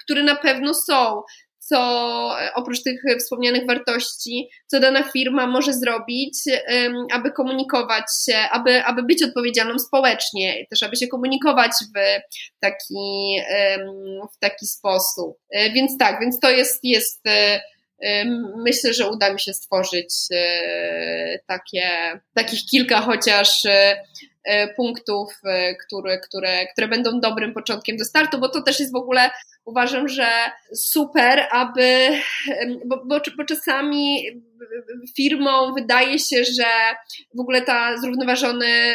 które 0.04 0.22
na 0.22 0.36
pewno 0.36 0.74
są 0.74 1.22
co 1.70 2.30
oprócz 2.54 2.82
tych 2.82 3.02
wspomnianych 3.18 3.66
wartości, 3.66 4.48
co 4.66 4.80
dana 4.80 5.02
firma 5.02 5.46
może 5.46 5.72
zrobić, 5.72 6.38
aby 7.12 7.32
komunikować 7.32 8.04
się, 8.26 8.36
aby, 8.36 8.84
aby 8.84 9.02
być 9.02 9.22
odpowiedzialną 9.22 9.78
społecznie, 9.78 10.66
też 10.70 10.82
aby 10.82 10.96
się 10.96 11.08
komunikować 11.08 11.70
w 11.70 12.00
taki, 12.60 13.36
w 14.34 14.38
taki 14.38 14.66
sposób. 14.66 15.36
E, 15.50 15.72
więc 15.72 15.98
tak, 15.98 16.20
więc 16.20 16.40
to 16.40 16.50
jest, 16.50 16.78
jest 16.82 17.20
e, 17.26 17.60
myślę, 18.56 18.92
że 18.94 19.10
uda 19.10 19.32
mi 19.32 19.40
się 19.40 19.52
stworzyć 19.52 20.14
e, 20.32 21.38
takie, 21.46 21.88
takich 22.34 22.66
kilka 22.66 23.00
chociaż 23.00 23.62
E, 24.44 24.74
punktów, 24.74 25.32
e, 25.44 25.74
które, 25.74 26.18
które, 26.18 26.66
które 26.66 26.88
będą 26.88 27.20
dobrym 27.20 27.54
początkiem 27.54 27.96
do 27.96 28.04
startu, 28.04 28.38
bo 28.38 28.48
to 28.48 28.62
też 28.62 28.80
jest 28.80 28.92
w 28.92 28.96
ogóle, 28.96 29.30
uważam, 29.64 30.08
że 30.08 30.28
super, 30.74 31.46
aby, 31.50 32.08
bo, 32.86 33.04
bo, 33.06 33.20
bo 33.36 33.44
czasami 33.44 34.22
firmom 35.16 35.74
wydaje 35.74 36.18
się, 36.18 36.44
że 36.44 36.64
w 37.34 37.40
ogóle 37.40 37.62
ta 37.62 37.96
zrównoważony 37.96 38.94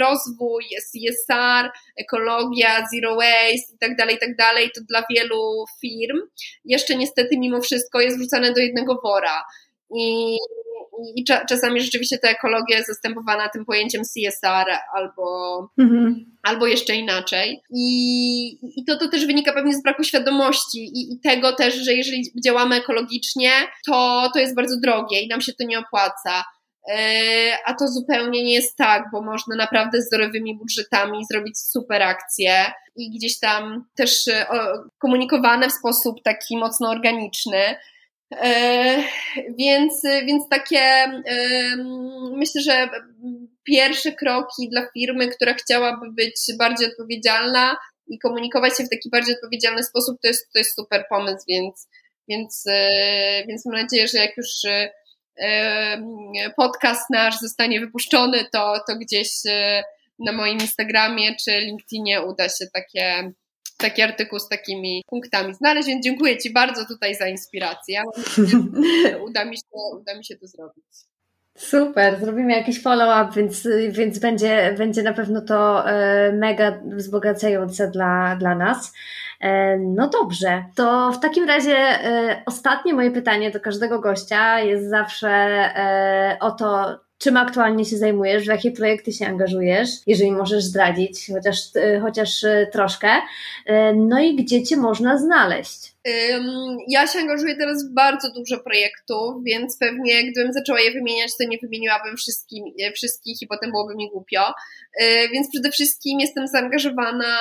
rozwój, 0.00 0.64
CSR, 0.92 1.70
ekologia, 1.96 2.86
zero 2.94 3.16
waste 3.16 3.74
i 3.74 3.78
tak 3.80 3.96
dalej, 3.96 4.16
i 4.16 4.18
tak 4.18 4.36
dalej, 4.36 4.70
to 4.74 4.80
dla 4.88 5.02
wielu 5.10 5.64
firm 5.80 6.18
jeszcze 6.64 6.96
niestety 6.96 7.38
mimo 7.38 7.60
wszystko 7.60 8.00
jest 8.00 8.18
wrzucane 8.18 8.52
do 8.52 8.60
jednego 8.60 9.00
wora. 9.04 9.44
I 9.96 10.36
i 11.16 11.24
czasami 11.48 11.80
rzeczywiście 11.80 12.18
ta 12.18 12.28
ekologia 12.28 12.76
jest 12.76 12.88
zastępowana 12.88 13.48
tym 13.48 13.64
pojęciem 13.64 14.02
CSR 14.02 14.66
albo, 14.94 15.58
mhm. 15.78 16.36
albo 16.42 16.66
jeszcze 16.66 16.94
inaczej. 16.94 17.62
I, 17.70 18.80
i 18.80 18.84
to, 18.84 18.96
to 18.96 19.08
też 19.08 19.26
wynika 19.26 19.52
pewnie 19.52 19.74
z 19.74 19.82
braku 19.82 20.04
świadomości 20.04 20.78
i, 20.78 21.12
i 21.12 21.20
tego 21.20 21.52
też, 21.52 21.74
że 21.74 21.94
jeżeli 21.94 22.22
działamy 22.44 22.76
ekologicznie, 22.76 23.50
to, 23.86 24.30
to 24.34 24.40
jest 24.40 24.54
bardzo 24.54 24.80
drogie 24.80 25.20
i 25.20 25.28
nam 25.28 25.40
się 25.40 25.52
to 25.52 25.64
nie 25.64 25.78
opłaca. 25.78 26.44
E, 26.88 27.56
a 27.64 27.74
to 27.74 27.88
zupełnie 27.88 28.44
nie 28.44 28.54
jest 28.54 28.76
tak, 28.76 29.04
bo 29.12 29.22
można 29.22 29.56
naprawdę 29.56 30.02
z 30.02 30.10
zerowymi 30.10 30.58
budżetami 30.58 31.24
zrobić 31.30 31.58
super 31.58 32.02
akcje 32.02 32.64
i 32.96 33.10
gdzieś 33.10 33.38
tam 33.38 33.84
też 33.96 34.28
e, 34.28 34.46
komunikowane 34.98 35.68
w 35.68 35.72
sposób 35.72 36.16
taki 36.24 36.56
mocno 36.56 36.90
organiczny. 36.90 37.76
E, 38.32 39.02
więc, 39.58 40.02
więc 40.26 40.48
takie 40.48 40.80
myślę, 42.36 42.62
że 42.62 42.88
pierwsze 43.64 44.12
kroki 44.12 44.68
dla 44.70 44.86
firmy, 44.92 45.28
która 45.28 45.54
chciałaby 45.54 46.12
być 46.12 46.36
bardziej 46.58 46.88
odpowiedzialna 46.88 47.76
i 48.06 48.18
komunikować 48.18 48.76
się 48.76 48.84
w 48.84 48.90
taki 48.90 49.10
bardziej 49.10 49.34
odpowiedzialny 49.34 49.82
sposób, 49.82 50.18
to 50.22 50.28
jest, 50.28 50.52
to 50.52 50.58
jest 50.58 50.76
super 50.76 51.04
pomysł, 51.10 51.44
więc, 51.48 51.88
więc, 52.28 52.64
więc 53.48 53.66
mam 53.66 53.74
nadzieję, 53.74 54.08
że 54.08 54.18
jak 54.18 54.36
już 54.36 54.48
podcast 56.56 57.10
nasz 57.10 57.38
zostanie 57.40 57.80
wypuszczony, 57.80 58.44
to, 58.52 58.80
to 58.88 58.96
gdzieś 58.96 59.30
na 60.18 60.32
moim 60.32 60.58
Instagramie 60.58 61.36
czy 61.44 61.60
LinkedInie 61.60 62.22
uda 62.22 62.48
się 62.48 62.66
takie 62.72 63.32
taki 63.82 64.02
artykuł 64.02 64.38
z 64.38 64.48
takimi 64.48 65.02
punktami 65.06 65.54
znaleźć, 65.54 65.88
więc 65.88 66.04
dziękuję 66.04 66.38
Ci 66.38 66.52
bardzo 66.52 66.86
tutaj 66.86 67.14
za 67.14 67.28
inspirację. 67.28 68.02
uda 69.26 69.44
mi 69.44 69.56
się, 69.56 69.62
uda 70.00 70.14
mi 70.18 70.24
się 70.24 70.36
to 70.36 70.46
zrobić. 70.46 70.84
Super, 71.58 72.20
zrobimy 72.20 72.52
jakiś 72.52 72.82
follow-up, 72.82 73.32
więc, 73.36 73.68
więc 73.90 74.18
będzie, 74.18 74.74
będzie 74.78 75.02
na 75.02 75.12
pewno 75.12 75.40
to 75.40 75.88
e, 75.90 76.32
mega 76.32 76.78
wzbogacające 76.84 77.90
dla, 77.90 78.36
dla 78.36 78.54
nas. 78.54 78.94
E, 79.40 79.78
no 79.78 80.08
dobrze, 80.08 80.64
to 80.74 81.12
w 81.12 81.20
takim 81.20 81.48
razie 81.48 81.76
e, 81.78 82.42
ostatnie 82.46 82.94
moje 82.94 83.10
pytanie 83.10 83.50
do 83.50 83.60
każdego 83.60 84.00
gościa 84.00 84.60
jest 84.60 84.90
zawsze 84.90 85.70
o 86.40 86.50
to, 86.50 86.98
czym 87.22 87.36
aktualnie 87.36 87.84
się 87.84 87.96
zajmujesz, 87.96 88.44
w 88.44 88.46
jakie 88.46 88.70
projekty 88.70 89.12
się 89.12 89.26
angażujesz, 89.26 89.88
jeżeli 90.06 90.32
możesz 90.32 90.64
zdradzić 90.64 91.26
chociaż, 91.34 91.56
e, 91.76 92.00
chociaż 92.00 92.44
e, 92.44 92.66
troszkę, 92.72 93.08
e, 93.66 93.94
no 93.94 94.20
i 94.20 94.36
gdzie 94.36 94.62
Cię 94.62 94.76
można 94.76 95.18
znaleźć. 95.18 95.92
Ja 96.88 97.06
się 97.06 97.18
angażuję 97.18 97.56
teraz 97.56 97.84
w 97.84 97.94
bardzo 97.94 98.32
dużo 98.32 98.58
projektów, 98.60 99.44
więc 99.44 99.78
pewnie 99.78 100.30
gdybym 100.30 100.52
zaczęła 100.52 100.80
je 100.80 100.90
wymieniać, 100.90 101.30
to 101.38 101.44
nie 101.48 101.58
wymieniłabym 101.58 102.16
wszystkim, 102.16 102.64
wszystkich 102.94 103.42
i 103.42 103.46
potem 103.46 103.70
byłoby 103.70 103.94
mi 103.94 104.10
głupio. 104.10 104.52
Więc 105.32 105.50
przede 105.50 105.70
wszystkim 105.70 106.20
jestem 106.20 106.46
zaangażowana 106.48 107.38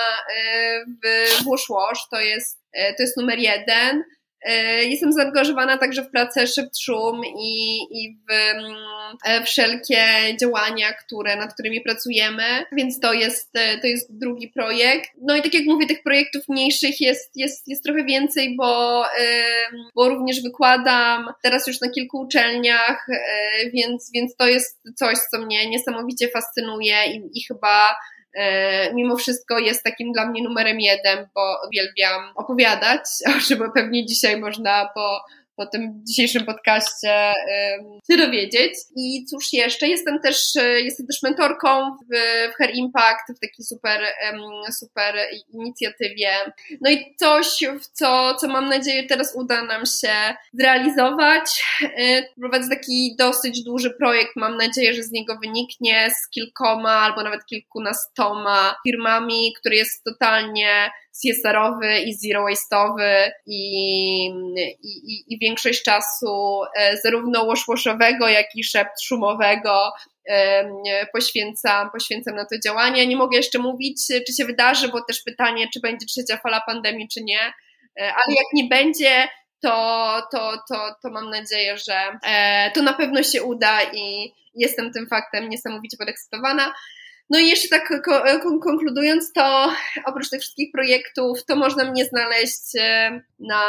w 1.03 1.45
Wash, 1.47 2.07
to 2.11 2.19
jest, 2.19 2.59
to 2.97 3.03
jest 3.03 3.17
numer 3.17 3.39
jeden. 3.39 4.03
E, 4.41 4.83
jestem 4.85 5.11
zaangażowana 5.11 5.77
także 5.77 6.03
w 6.03 6.11
pracę 6.11 6.45
Szum 6.81 7.21
i, 7.25 7.77
i 7.91 8.17
w 8.29 8.31
mm, 8.31 8.75
e, 9.25 9.43
wszelkie 9.43 10.05
działania, 10.41 10.93
które, 10.93 11.35
nad 11.35 11.53
którymi 11.53 11.81
pracujemy, 11.81 12.43
więc 12.71 12.99
to 12.99 13.13
jest, 13.13 13.49
e, 13.55 13.77
to 13.77 13.87
jest 13.87 14.17
drugi 14.19 14.47
projekt. 14.47 15.09
No 15.21 15.35
i 15.35 15.41
tak 15.41 15.53
jak 15.53 15.65
mówię, 15.65 15.87
tych 15.87 16.03
projektów 16.03 16.49
mniejszych 16.49 17.01
jest, 17.01 17.31
jest, 17.35 17.67
jest 17.67 17.83
trochę 17.83 18.03
więcej, 18.03 18.55
bo, 18.55 19.03
bo 19.95 20.09
również 20.09 20.43
wykładam 20.43 21.29
teraz 21.43 21.67
już 21.67 21.81
na 21.81 21.89
kilku 21.89 22.19
uczelniach, 22.19 23.07
więc, 23.73 24.11
więc 24.13 24.35
to 24.35 24.47
jest 24.47 24.81
coś, 24.95 25.17
co 25.31 25.39
mnie 25.39 25.69
niesamowicie 25.69 26.29
fascynuje 26.29 26.95
i, 27.05 27.39
i 27.39 27.43
chyba 27.47 27.95
mimo 28.93 29.15
wszystko 29.15 29.59
jest 29.59 29.83
takim 29.83 30.11
dla 30.11 30.25
mnie 30.25 30.43
numerem 30.43 30.79
jeden, 30.79 31.27
bo 31.35 31.57
uwielbiam 31.67 32.31
opowiadać, 32.35 33.01
o 33.37 33.41
czym 33.47 33.71
pewnie 33.75 34.05
dzisiaj 34.05 34.39
można 34.39 34.89
po 34.95 35.19
po 35.61 35.67
tym 35.67 36.01
dzisiejszym 36.07 36.45
podcaście 36.45 37.33
się 38.11 38.17
dowiedzieć. 38.17 38.73
I 38.95 39.25
cóż 39.25 39.53
jeszcze, 39.53 39.87
jestem 39.87 40.19
też, 40.19 40.55
e, 40.55 40.81
jestem 40.81 41.07
też 41.07 41.23
mentorką 41.23 41.91
w, 41.91 42.15
w 42.53 42.57
Hair 42.57 42.75
Impact, 42.75 43.37
w 43.37 43.39
takiej 43.39 43.65
super, 43.65 44.01
super 44.79 45.15
inicjatywie. 45.53 46.29
No 46.81 46.91
i 46.91 47.15
coś, 47.19 47.63
w 47.81 47.87
co, 47.87 48.35
co 48.35 48.47
mam 48.47 48.69
nadzieję 48.69 49.03
teraz 49.07 49.35
uda 49.35 49.63
nam 49.63 49.85
się 49.85 50.13
zrealizować. 50.53 51.63
E, 51.97 52.23
prowadzę 52.39 52.69
taki 52.69 53.15
dosyć 53.19 53.63
duży 53.63 53.89
projekt, 53.89 54.31
mam 54.35 54.57
nadzieję, 54.57 54.93
że 54.93 55.03
z 55.03 55.11
niego 55.11 55.37
wyniknie 55.43 56.09
z 56.09 56.29
kilkoma 56.29 56.91
albo 56.91 57.23
nawet 57.23 57.45
kilkunastoma 57.45 58.75
firmami, 58.87 59.53
który 59.59 59.75
jest 59.75 60.03
totalnie 60.03 60.91
CSR-owy 61.11 61.99
i 61.99 62.13
zero 62.13 62.45
waste'owy 62.45 63.31
i, 63.45 64.25
i, 64.83 65.23
i 65.27 65.39
większość 65.39 65.83
czasu 65.83 66.61
e, 66.77 66.97
zarówno 66.97 67.45
washwashowego, 67.45 68.27
jak 68.29 68.45
i 68.55 68.63
szept 68.63 69.01
szumowego 69.01 69.91
e, 70.29 71.07
poświęcam, 71.13 71.89
poświęcam 71.91 72.35
na 72.35 72.45
to 72.45 72.55
działanie. 72.65 73.07
Nie 73.07 73.17
mogę 73.17 73.37
jeszcze 73.37 73.59
mówić, 73.59 74.01
czy 74.27 74.33
się 74.33 74.45
wydarzy, 74.45 74.87
bo 74.87 75.01
też 75.01 75.21
pytanie, 75.25 75.67
czy 75.73 75.79
będzie 75.79 76.05
trzecia 76.05 76.37
fala 76.37 76.61
pandemii, 76.61 77.07
czy 77.13 77.23
nie, 77.23 77.53
e, 77.99 78.13
ale 78.13 78.35
jak 78.35 78.47
nie 78.53 78.63
będzie, 78.63 79.27
to, 79.61 80.21
to, 80.31 80.51
to, 80.69 80.95
to 81.03 81.09
mam 81.09 81.29
nadzieję, 81.29 81.77
że 81.77 82.19
to 82.73 82.81
na 82.81 82.93
pewno 82.93 83.23
się 83.23 83.43
uda 83.43 83.83
i 83.93 84.33
jestem 84.55 84.93
tym 84.93 85.07
faktem 85.07 85.49
niesamowicie 85.49 85.97
podekscytowana. 85.97 86.73
No 87.31 87.39
i 87.39 87.47
jeszcze 87.47 87.67
tak 87.67 87.93
konkludując, 88.63 89.33
to 89.33 89.71
oprócz 90.05 90.29
tych 90.29 90.41
wszystkich 90.41 90.71
projektów, 90.71 91.45
to 91.45 91.55
można 91.55 91.91
mnie 91.91 92.05
znaleźć 92.05 92.75
e, 92.79 93.21
na, 93.39 93.63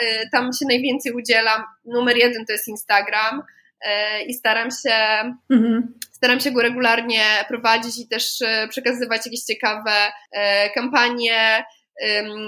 e, 0.00 0.28
tam 0.32 0.50
się 0.52 0.66
najwięcej 0.68 1.12
udzielam. 1.12 1.62
Numer 1.84 2.16
jeden 2.16 2.46
to 2.46 2.52
jest 2.52 2.68
Instagram. 2.68 3.42
i 4.26 4.34
staram 4.34 4.68
się, 4.70 4.94
mhm. 5.50 5.94
staram 6.12 6.40
się 6.40 6.50
go 6.50 6.62
regularnie 6.62 7.24
prowadzić 7.48 7.98
i 7.98 8.08
też 8.08 8.38
przekazywać 8.68 9.26
jakieś 9.26 9.40
ciekawe 9.40 10.12
kampanie, 10.74 11.64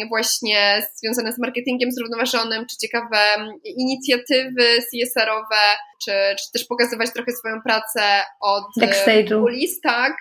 właśnie 0.09 0.89
związane 0.95 1.33
z 1.33 1.39
marketingiem 1.39 1.93
zrównoważonym, 1.93 2.67
czy 2.71 2.77
ciekawe 2.77 3.19
inicjatywy 3.65 4.65
CSR-owe, 4.91 5.65
czy, 6.05 6.11
czy 6.11 6.53
też 6.53 6.65
pokazywać 6.65 7.13
trochę 7.13 7.33
swoją 7.33 7.63
pracę 7.63 8.23
od 8.41 8.65
kulis, 9.29 9.81
tak. 9.81 10.17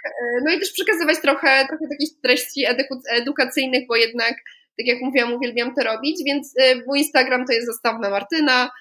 No 0.45 0.51
i 0.51 0.59
też 0.59 0.71
przekazywać 0.71 1.21
trochę, 1.21 1.67
trochę 1.67 1.86
takich 1.91 2.09
treści 2.23 2.65
edukacyjnych, 3.11 3.88
bo 3.88 3.95
jednak, 3.95 4.34
tak 4.78 4.88
jak 4.88 5.01
mówiłam, 5.01 5.34
uwielbiam 5.34 5.76
to 5.76 5.84
robić, 5.84 6.21
więc 6.26 6.53
mój 6.88 6.99
Instagram 6.99 7.45
to 7.45 7.53
jest 7.53 7.67
Zastawna 7.67 8.09
Martyna, 8.09 8.71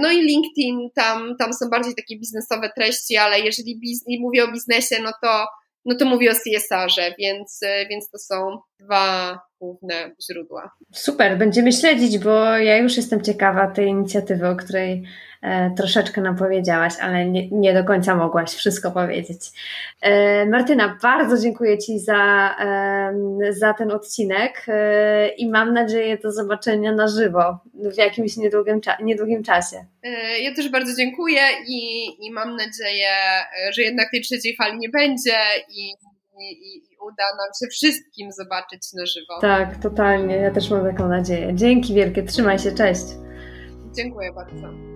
no 0.00 0.10
i 0.12 0.20
LinkedIn, 0.20 0.90
tam, 0.94 1.36
tam 1.38 1.52
są 1.52 1.70
bardziej 1.70 1.94
takie 1.94 2.18
biznesowe 2.18 2.70
treści, 2.76 3.16
ale 3.16 3.40
jeżeli 3.40 3.80
biz, 3.80 4.04
mówię 4.20 4.44
o 4.44 4.52
biznesie, 4.52 4.96
no 5.02 5.12
to 5.22 5.46
no 5.84 5.94
to 5.94 6.04
mówię 6.04 6.30
o 6.30 6.34
CSR-ze, 6.34 7.14
więc, 7.18 7.60
więc 7.90 8.10
to 8.10 8.18
są 8.18 8.58
dwa 8.80 9.40
główne 9.60 10.14
źródła. 10.30 10.70
Super, 10.92 11.38
będziemy 11.38 11.72
śledzić, 11.72 12.18
bo 12.18 12.44
ja 12.56 12.76
już 12.76 12.96
jestem 12.96 13.22
ciekawa 13.22 13.66
tej 13.66 13.88
inicjatywy, 13.88 14.48
o 14.48 14.56
której 14.56 14.92
e, 14.92 15.04
troszeczkę 15.76 16.20
nam 16.20 16.36
powiedziałaś, 16.36 16.92
ale 17.00 17.26
nie, 17.26 17.50
nie, 17.50 17.74
do 17.74 17.84
końca 17.84 18.14
mogłaś 18.14 18.54
wszystko 18.54 18.90
powiedzieć. 18.90 19.40
E, 20.00 20.46
Martyna, 20.46 20.98
bardzo 21.02 21.38
dziękuję 21.38 21.78
Ci 21.78 21.98
za, 21.98 22.54
e, 22.60 23.52
za 23.52 23.74
ten 23.74 23.90
odcinek 23.90 24.66
e, 24.68 25.28
i 25.28 25.50
mam 25.50 25.72
nadzieję 25.72 26.18
do 26.18 26.32
zobaczenia 26.32 26.92
na 26.92 27.08
żywo 27.08 27.58
w 27.74 27.98
jakimś 27.98 28.36
niedługim, 28.36 28.80
niedługim 29.02 29.42
czasie. 29.42 29.84
E, 30.02 30.38
ja 30.40 30.54
też 30.54 30.68
bardzo 30.68 30.96
dziękuję 30.96 31.40
i, 31.66 32.06
i 32.26 32.32
mam 32.32 32.56
nadzieję, 32.56 33.10
że 33.72 33.82
jednak 33.82 34.10
tej 34.10 34.20
trzeciej 34.20 34.56
fali 34.56 34.78
nie 34.78 34.88
będzie 34.88 35.36
i 35.68 35.94
i, 36.40 36.76
i, 36.76 36.82
uda 37.00 37.24
nam 37.38 37.48
się 37.60 37.70
wszystkim 37.70 38.32
zobaczyć 38.32 38.92
na 38.92 39.06
żywo. 39.06 39.40
Tak, 39.40 39.82
totalnie. 39.82 40.36
Ja 40.36 40.50
też 40.50 40.70
mam 40.70 40.84
taką 40.84 41.08
nadzieję. 41.08 41.54
Dzięki 41.54 41.94
wielkie, 41.94 42.22
trzymaj 42.22 42.58
się, 42.58 42.72
cześć. 42.72 43.04
Dziękuję 43.96 44.32
bardzo. 44.32 44.93